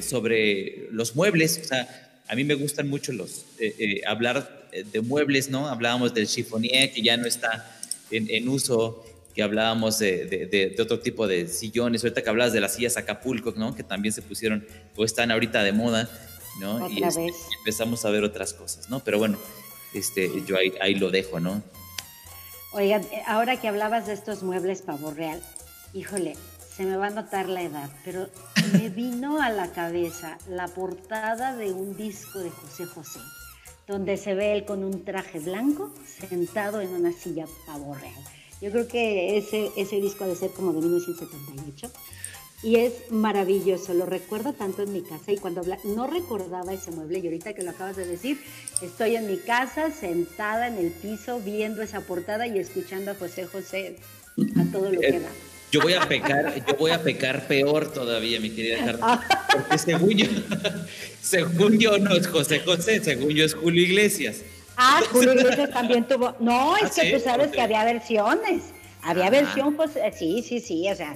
sobre, 0.00 0.88
los 0.92 1.16
muebles, 1.16 1.60
o 1.62 1.64
sea, 1.64 2.11
a 2.32 2.34
mí 2.34 2.44
me 2.44 2.54
gustan 2.54 2.88
mucho 2.88 3.12
los, 3.12 3.44
eh, 3.58 3.74
eh, 3.78 4.00
hablar 4.06 4.70
de 4.72 5.02
muebles, 5.02 5.50
¿no? 5.50 5.68
Hablábamos 5.68 6.14
del 6.14 6.26
chiffonier 6.26 6.90
que 6.90 7.02
ya 7.02 7.18
no 7.18 7.26
está 7.26 7.70
en, 8.10 8.26
en 8.30 8.48
uso, 8.48 9.04
que 9.34 9.42
hablábamos 9.42 9.98
de, 9.98 10.24
de, 10.26 10.74
otro 10.80 10.98
tipo 11.00 11.26
de 11.26 11.46
sillones, 11.46 12.02
ahorita 12.02 12.22
que 12.22 12.30
hablabas 12.30 12.54
de 12.54 12.62
las 12.62 12.74
sillas 12.74 12.96
Acapulco, 12.96 13.52
¿no? 13.54 13.74
Que 13.74 13.82
también 13.82 14.14
se 14.14 14.22
pusieron 14.22 14.66
o 14.96 15.04
están 15.04 15.30
ahorita 15.30 15.62
de 15.62 15.72
moda, 15.72 16.08
¿no? 16.58 16.88
y, 16.88 17.04
este, 17.04 17.28
empezamos 17.58 18.02
a 18.06 18.10
ver 18.10 18.24
otras 18.24 18.54
cosas, 18.54 18.88
¿no? 18.88 19.00
Pero 19.00 19.18
bueno, 19.18 19.36
este, 19.92 20.30
yo 20.46 20.56
ahí, 20.56 20.72
ahí 20.80 20.94
lo 20.94 21.10
dejo, 21.10 21.38
¿no? 21.38 21.62
Oigan, 22.72 23.06
ahora 23.26 23.60
que 23.60 23.68
hablabas 23.68 24.06
de 24.06 24.14
estos 24.14 24.42
muebles 24.42 24.80
pavo 24.80 25.10
real, 25.10 25.42
híjole, 25.92 26.36
se 26.76 26.84
me 26.84 26.96
va 26.96 27.08
a 27.08 27.10
notar 27.10 27.48
la 27.48 27.62
edad, 27.62 27.90
pero 28.04 28.28
me 28.72 28.88
vino 28.88 29.42
a 29.42 29.50
la 29.50 29.72
cabeza 29.72 30.38
la 30.48 30.68
portada 30.68 31.54
de 31.54 31.72
un 31.72 31.96
disco 31.96 32.38
de 32.38 32.50
José 32.50 32.86
José, 32.86 33.20
donde 33.86 34.16
se 34.16 34.34
ve 34.34 34.52
él 34.52 34.64
con 34.64 34.82
un 34.82 35.04
traje 35.04 35.38
blanco 35.38 35.92
sentado 36.06 36.80
en 36.80 36.90
una 36.90 37.12
silla 37.12 37.44
pavo 37.66 37.94
real. 37.94 38.24
Yo 38.60 38.70
creo 38.70 38.88
que 38.88 39.36
ese, 39.36 39.70
ese 39.76 39.96
disco 39.96 40.24
ha 40.24 40.28
de 40.28 40.36
ser 40.36 40.50
como 40.52 40.72
de 40.72 40.80
1978 40.80 41.90
y 42.62 42.76
es 42.76 43.10
maravilloso, 43.10 43.92
lo 43.92 44.06
recuerdo 44.06 44.52
tanto 44.52 44.82
en 44.82 44.92
mi 44.92 45.02
casa 45.02 45.32
y 45.32 45.36
cuando 45.36 45.60
habla, 45.60 45.78
no 45.84 46.06
recordaba 46.06 46.72
ese 46.72 46.92
mueble 46.92 47.18
y 47.18 47.26
ahorita 47.26 47.54
que 47.54 47.64
lo 47.64 47.70
acabas 47.70 47.96
de 47.96 48.06
decir, 48.06 48.40
estoy 48.80 49.16
en 49.16 49.26
mi 49.26 49.36
casa 49.36 49.90
sentada 49.90 50.68
en 50.68 50.78
el 50.78 50.92
piso 50.92 51.40
viendo 51.40 51.82
esa 51.82 52.02
portada 52.02 52.46
y 52.46 52.58
escuchando 52.58 53.10
a 53.10 53.14
José 53.16 53.46
José 53.46 53.96
a 54.56 54.72
todo 54.72 54.90
lo 54.90 55.00
que 55.00 55.18
da. 55.18 55.28
Yo 55.72 55.80
voy 55.80 55.94
a 55.94 56.06
pecar, 56.06 56.54
yo 56.66 56.76
voy 56.76 56.90
a 56.90 57.02
pecar 57.02 57.46
peor 57.48 57.90
todavía, 57.90 58.38
mi 58.38 58.50
querida 58.50 58.84
Carla, 58.84 59.46
porque 59.50 59.78
según 59.78 60.10
yo, 60.10 60.26
según 61.22 61.78
yo 61.78 61.96
no 61.96 62.14
es 62.14 62.26
José 62.26 62.60
José, 62.60 63.02
según 63.02 63.30
yo 63.30 63.42
es 63.42 63.54
Julio 63.54 63.82
Iglesias. 63.82 64.42
Ah, 64.76 65.00
Julio 65.10 65.32
Iglesias 65.32 65.70
también 65.70 66.06
tuvo. 66.06 66.36
No, 66.40 66.76
es 66.82 66.98
¿Ah, 66.98 67.00
que 67.00 67.12
tú 67.14 67.20
sabes 67.20 67.52
que 67.52 67.62
había 67.62 67.84
versiones. 67.84 68.64
Había 69.02 69.30
versión, 69.30 69.74
pues, 69.74 69.96
eh, 69.96 70.12
sí, 70.14 70.44
sí, 70.46 70.60
sí, 70.60 70.90
o 70.90 70.94
sea, 70.94 71.14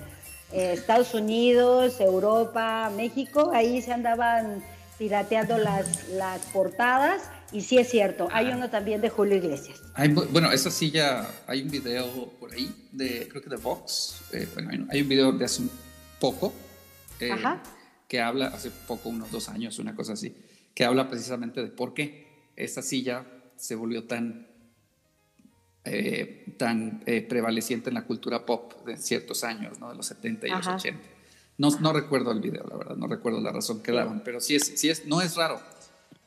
eh, 0.52 0.72
Estados 0.72 1.12
Unidos, 1.12 2.00
Europa, 2.00 2.90
México, 2.96 3.50
ahí 3.52 3.82
se 3.82 3.92
andaban 3.92 4.64
pirateando 4.98 5.58
las, 5.58 6.08
las 6.08 6.40
portadas. 6.46 7.20
Y 7.52 7.60
sí 7.60 7.78
es 7.78 7.88
cierto, 7.88 8.28
hay 8.32 8.48
uno 8.48 8.70
también 8.70 9.00
de 9.00 9.08
Julio 9.08 9.36
Iglesias. 9.36 9.80
bueno, 10.32 10.50
esa 10.52 10.70
sí 10.70 10.90
ya 10.90 11.28
hay 11.46 11.62
un 11.62 11.70
video 11.70 12.30
por 12.40 12.52
ahí, 12.52 12.88
de, 12.92 13.28
creo 13.28 13.42
que 13.42 13.50
de 13.50 13.56
Vox. 13.56 14.22
Eh, 14.32 14.48
bueno, 14.54 14.86
hay 14.90 15.02
un 15.02 15.08
video 15.08 15.32
de 15.32 15.44
hace 15.44 15.62
un 15.62 15.70
poco 16.20 16.52
que 18.08 18.20
habla, 18.20 18.48
hace 18.48 18.70
poco, 18.70 19.08
unos 19.08 19.30
dos 19.30 19.48
años, 19.48 19.78
una 19.78 19.94
cosa 19.94 20.12
así, 20.12 20.36
que 20.74 20.84
habla 20.84 21.08
precisamente 21.08 21.62
de 21.62 21.68
por 21.68 21.94
qué 21.94 22.50
esa 22.56 22.82
silla 22.82 23.24
se 23.56 23.74
volvió 23.74 24.04
tan, 24.04 24.46
eh, 25.84 26.54
tan 26.58 27.02
eh, 27.06 27.22
prevaleciente 27.22 27.90
en 27.90 27.94
la 27.94 28.04
cultura 28.04 28.44
pop 28.44 28.86
de 28.86 28.96
ciertos 28.96 29.44
años, 29.44 29.78
¿no? 29.78 29.90
de 29.90 29.96
los 29.96 30.06
70 30.06 30.46
y 30.46 30.50
los 30.50 30.66
80. 30.66 31.00
No, 31.58 31.70
no, 31.80 31.92
recuerdo 31.92 32.32
el 32.32 32.40
video, 32.40 32.66
la 32.68 32.76
verdad, 32.76 32.96
no 32.96 33.06
recuerdo 33.06 33.40
la 33.40 33.50
razón 33.50 33.82
que 33.82 33.90
daban, 33.90 34.22
pero 34.22 34.40
sí 34.40 34.54
es, 34.54 34.78
sí 34.78 34.90
es, 34.90 35.06
no 35.06 35.22
es 35.22 35.36
raro. 35.36 35.58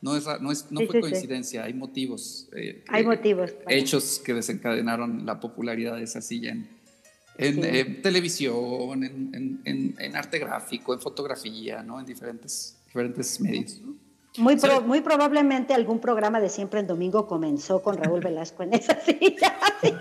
No, 0.02 0.16
es, 0.16 0.26
no, 0.40 0.50
es, 0.50 0.70
no 0.70 0.80
fue 0.86 1.00
coincidencia, 1.00 1.64
hay 1.64 1.74
motivos. 1.74 2.48
Eh, 2.56 2.84
hay 2.88 3.04
motivos. 3.04 3.52
Hechos 3.68 4.20
que 4.24 4.32
desencadenaron 4.32 5.26
la 5.26 5.40
popularidad 5.40 5.96
de 5.96 6.04
esa 6.04 6.22
silla 6.22 6.52
en, 6.52 7.64
en 7.64 8.02
televisión, 8.02 9.04
en, 9.04 9.60
en, 9.64 9.94
en, 9.98 10.16
arte 10.16 10.38
gráfico, 10.38 10.94
en 10.94 11.00
fotografía, 11.00 11.82
¿no? 11.82 11.98
en 12.00 12.06
diferentes, 12.06 12.76
diferentes 12.86 13.40
medios. 13.40 13.80
¿no? 13.80 13.94
Muy, 14.38 14.56
muy 14.86 15.00
probablemente 15.00 15.74
algún 15.74 16.00
programa 16.00 16.40
de 16.40 16.48
siempre 16.48 16.80
en 16.80 16.86
domingo 16.86 17.26
comenzó 17.26 17.82
con 17.82 17.96
Raúl 17.96 18.20
Velasco 18.20 18.62
en 18.62 18.74
esa 18.74 19.00
silla. 19.04 19.56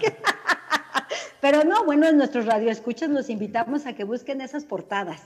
Pero 1.42 1.64
no, 1.64 1.86
bueno, 1.86 2.08
en 2.08 2.18
nuestros 2.18 2.46
radioescuchas 2.46 3.10
los 3.10 3.30
invitamos 3.30 3.86
a 3.86 3.94
que 3.94 4.04
busquen 4.04 4.42
esas 4.42 4.66
portadas. 4.66 5.22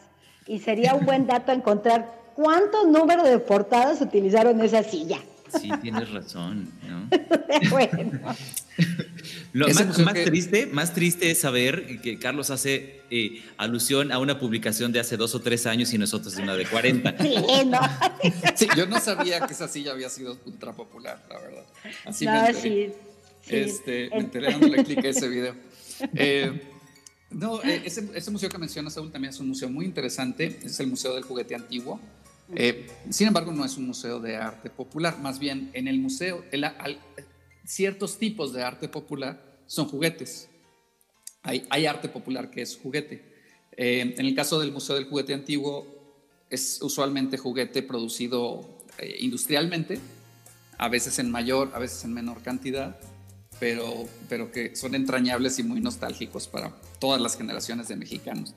Y 0.46 0.60
sería 0.60 0.94
un 0.94 1.06
buen 1.06 1.26
dato 1.26 1.52
encontrar 1.52 2.23
cuántos 2.36 2.88
números 2.88 3.28
de 3.28 3.40
portadas 3.40 4.02
utilizaron 4.02 4.60
esa 4.62 4.84
silla. 4.84 5.20
Sí, 5.60 5.70
tienes 5.82 6.12
razón, 6.12 6.72
¿no? 6.88 7.10
bueno. 7.70 8.20
Lo 9.54 9.68
más, 9.68 10.14
triste, 10.26 10.66
más 10.66 10.94
triste 10.94 11.30
es 11.30 11.40
saber 11.40 12.02
que 12.02 12.18
Carlos 12.18 12.50
hace 12.50 13.02
eh, 13.12 13.44
alusión 13.58 14.12
a 14.12 14.18
una 14.18 14.40
publicación 14.40 14.92
de 14.92 15.00
hace 15.00 15.16
dos 15.16 15.36
o 15.36 15.42
tres 15.42 15.68
años 15.68 15.94
y 15.94 16.00
nosotros 16.00 16.36
de 16.36 16.42
una 16.42 16.56
de 16.56 16.66
40. 16.66 17.16
Sí, 18.56 18.68
yo 18.76 18.86
no 18.88 19.00
sabía 19.00 19.46
que 19.46 19.54
esa 19.54 19.68
silla 19.68 19.92
había 19.92 20.10
sido 20.10 20.38
ultra 20.46 20.74
popular, 20.74 21.22
la 21.30 21.40
verdad. 21.40 21.66
Así 22.06 22.26
me 22.26 22.48
enteré. 22.48 22.96
Este, 23.48 24.10
me 24.10 24.18
enteré 24.18 24.52
dándole 24.52 24.84
clic 24.84 25.06
a 25.06 25.10
ese 25.10 25.28
video. 25.28 25.56
Eh, 26.16 26.62
no, 27.30 27.62
eh, 27.64 27.82
ese, 27.86 28.10
ese, 28.16 28.32
museo 28.32 28.50
que 28.50 28.58
mencionas, 28.58 28.94
Saúl, 28.94 29.12
también 29.12 29.34
es 29.34 29.40
un 29.40 29.50
museo 29.50 29.70
muy 29.70 29.86
interesante. 29.86 30.60
Es 30.64 30.80
el 30.80 30.88
Museo 30.88 31.14
del 31.14 31.24
Juguete 31.24 31.56
Antiguo. 31.56 32.00
Sin 33.10 33.28
embargo, 33.28 33.52
no 33.52 33.66
es 33.66 33.78
un 33.78 33.88
museo 33.88 34.20
de 34.20 34.36
arte 34.36 34.70
popular. 34.70 35.20
Más 35.20 35.40
bien, 35.40 35.70
en 35.74 35.88
el 35.88 36.00
museo, 36.00 36.44
el, 36.52 36.66
ciertos 37.66 38.18
tipos 38.18 38.54
de 38.54 38.64
arte 38.64 38.88
popular 38.88 39.60
son 39.66 39.88
juguetes. 39.88 40.50
Hay, 41.42 41.66
hay 41.70 41.86
arte 41.86 42.10
popular 42.10 42.50
que 42.50 42.62
es 42.62 42.78
juguete. 42.78 43.34
Eh, 43.76 44.16
en 44.18 44.26
el 44.26 44.36
caso 44.36 44.60
del 44.60 44.72
Museo 44.72 44.96
del 44.96 45.06
Juguete 45.06 45.34
Antiguo, 45.34 45.88
es 46.50 46.80
usualmente 46.82 47.38
juguete 47.38 47.82
producido 47.82 48.84
eh, 49.00 49.16
industrialmente, 49.20 50.00
a 50.78 50.88
veces 50.90 51.18
en 51.20 51.32
mayor, 51.32 51.72
a 51.74 51.80
veces 51.80 52.04
en 52.04 52.14
menor 52.14 52.44
cantidad, 52.44 53.00
pero, 53.60 54.08
pero 54.30 54.52
que 54.52 54.76
son 54.76 54.94
entrañables 54.94 55.58
y 55.58 55.64
muy 55.64 55.82
nostálgicos 55.82 56.48
para 56.48 56.76
todas 57.00 57.20
las 57.20 57.36
generaciones 57.36 57.88
de 57.88 57.96
mexicanos. 57.96 58.54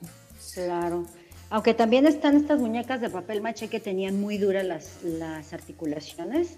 Claro. 0.53 1.07
Aunque 1.49 1.73
también 1.73 2.05
están 2.05 2.35
estas 2.35 2.59
muñecas 2.59 2.99
de 2.99 3.09
papel 3.09 3.41
maché 3.41 3.69
que 3.69 3.79
tenían 3.79 4.19
muy 4.19 4.37
duras 4.37 4.65
las, 4.65 5.03
las 5.03 5.53
articulaciones. 5.53 6.57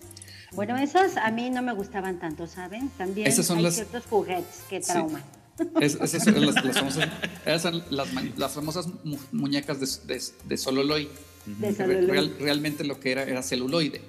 Bueno, 0.53 0.77
esas 0.77 1.17
a 1.17 1.29
mí 1.29 1.49
no 1.51 1.61
me 1.61 1.73
gustaban 1.73 2.19
tanto, 2.19 2.47
¿saben? 2.47 2.89
También 2.97 3.27
hay 3.27 3.33
ciertos 3.33 4.05
juguetes 4.07 4.63
que 4.67 4.79
trauman. 4.79 5.23
esas 5.81 6.23
son 6.23 6.45
las, 6.45 6.55
famosas, 6.55 7.09
las, 8.37 8.51
famosas 8.53 8.87
muñecas 9.31 9.79
de, 9.79 10.15
de, 10.15 10.21
de 10.45 10.57
Sololoid. 10.57 11.07
realmente 12.39 12.83
lo 12.83 12.99
que 12.99 13.11
era 13.11 13.23
era 13.23 13.43
celuloide, 13.43 14.01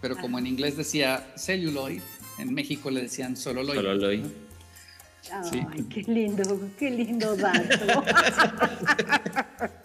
pero 0.00 0.16
como 0.16 0.38
en 0.38 0.46
inglés 0.46 0.76
decía 0.76 1.32
celluloid, 1.36 2.00
en 2.38 2.54
México 2.54 2.90
le 2.90 3.02
decían 3.02 3.36
Sololoy. 3.36 3.76
Sololoy. 3.76 4.22
Ay, 5.30 5.84
qué 5.88 6.02
lindo, 6.02 6.60
qué 6.78 6.90
lindo 6.90 7.36
dato. 7.36 8.02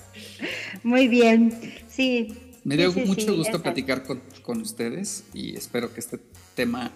Muy 0.83 1.07
bien, 1.07 1.53
sí. 1.87 2.33
Me 2.63 2.77
dio 2.77 2.91
mucho 2.91 3.35
gusto 3.35 3.61
platicar 3.61 4.03
con, 4.03 4.21
con, 4.43 4.61
ustedes 4.61 5.23
y 5.33 5.55
espero 5.55 5.93
que 5.93 5.99
este 5.99 6.19
tema 6.55 6.91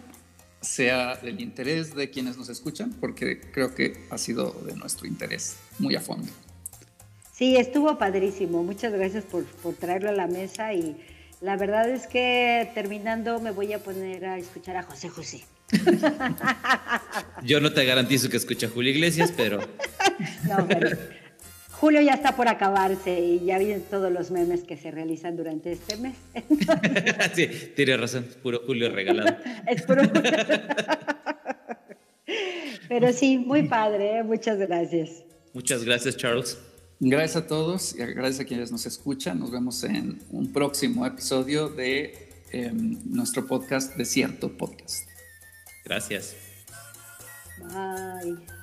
sea 0.62 1.16
del 1.16 1.42
interés 1.42 1.96
de 1.96 2.10
quienes 2.10 2.38
nos 2.38 2.50
escuchan, 2.50 2.94
porque 3.00 3.40
creo 3.40 3.74
que 3.76 3.94
ha 4.10 4.18
sido 4.18 4.52
de 4.66 4.76
nuestro 4.76 5.08
interés 5.08 5.58
muy 5.80 5.96
a 5.96 6.02
fondo. 6.02 6.28
Sí, 7.34 7.56
estuvo 7.58 7.98
padrísimo. 7.98 8.64
Muchas 8.64 8.94
gracias 8.94 9.24
por, 9.24 9.46
por 9.46 9.74
traerlo 9.74 10.10
a 10.10 10.14
la 10.14 10.28
mesa 10.28 10.74
y 10.74 10.96
la 11.42 11.58
verdad 11.58 11.90
es 11.90 12.08
que 12.08 12.70
terminando 12.74 13.42
me 13.42 13.52
voy 13.52 13.74
a 13.74 13.80
poner 13.80 14.26
a 14.26 14.38
escuchar 14.38 14.78
a 14.78 14.84
José 14.84 15.10
José. 15.10 15.44
Yo 17.44 17.60
no 17.60 17.74
te 17.74 17.84
garantizo 17.86 18.30
que 18.30 18.38
escuche 18.38 18.68
a 18.68 18.70
Julio 18.70 18.92
Iglesias, 18.92 19.34
pero... 19.36 19.60
No, 20.48 20.68
pero 20.68 20.90
Julio 21.84 22.00
ya 22.00 22.14
está 22.14 22.34
por 22.34 22.48
acabarse 22.48 23.20
y 23.20 23.44
ya 23.44 23.60
vienen 23.60 23.82
todos 23.82 24.10
los 24.10 24.32
memes 24.32 24.64
que 24.64 24.78
se 24.78 24.90
realizan 24.90 25.36
durante 25.36 25.74
este 25.74 25.98
mes. 25.98 26.16
sí, 27.36 27.46
tiene 27.76 27.98
razón, 27.98 28.26
puro 28.42 28.62
Julio 28.66 28.90
regalado. 28.90 29.36
es 29.68 29.82
puro 29.82 30.02
Pero 32.88 33.12
sí, 33.12 33.38
muy 33.38 33.64
padre, 33.64 34.20
¿eh? 34.20 34.24
muchas 34.24 34.60
gracias. 34.60 35.26
Muchas 35.52 35.84
gracias, 35.84 36.16
Charles. 36.16 36.58
Gracias 37.02 37.44
a 37.44 37.48
todos 37.48 37.96
y 37.96 37.98
gracias 37.98 38.40
a 38.40 38.46
quienes 38.46 38.72
nos 38.72 38.86
escuchan. 38.86 39.38
Nos 39.38 39.52
vemos 39.52 39.84
en 39.84 40.22
un 40.32 40.54
próximo 40.54 41.06
episodio 41.06 41.68
de 41.68 42.30
em, 42.54 42.98
nuestro 43.04 43.46
podcast 43.46 43.98
Desierto 43.98 44.58
Podcast. 44.58 45.06
Gracias. 45.84 46.34
Bye. 47.60 48.63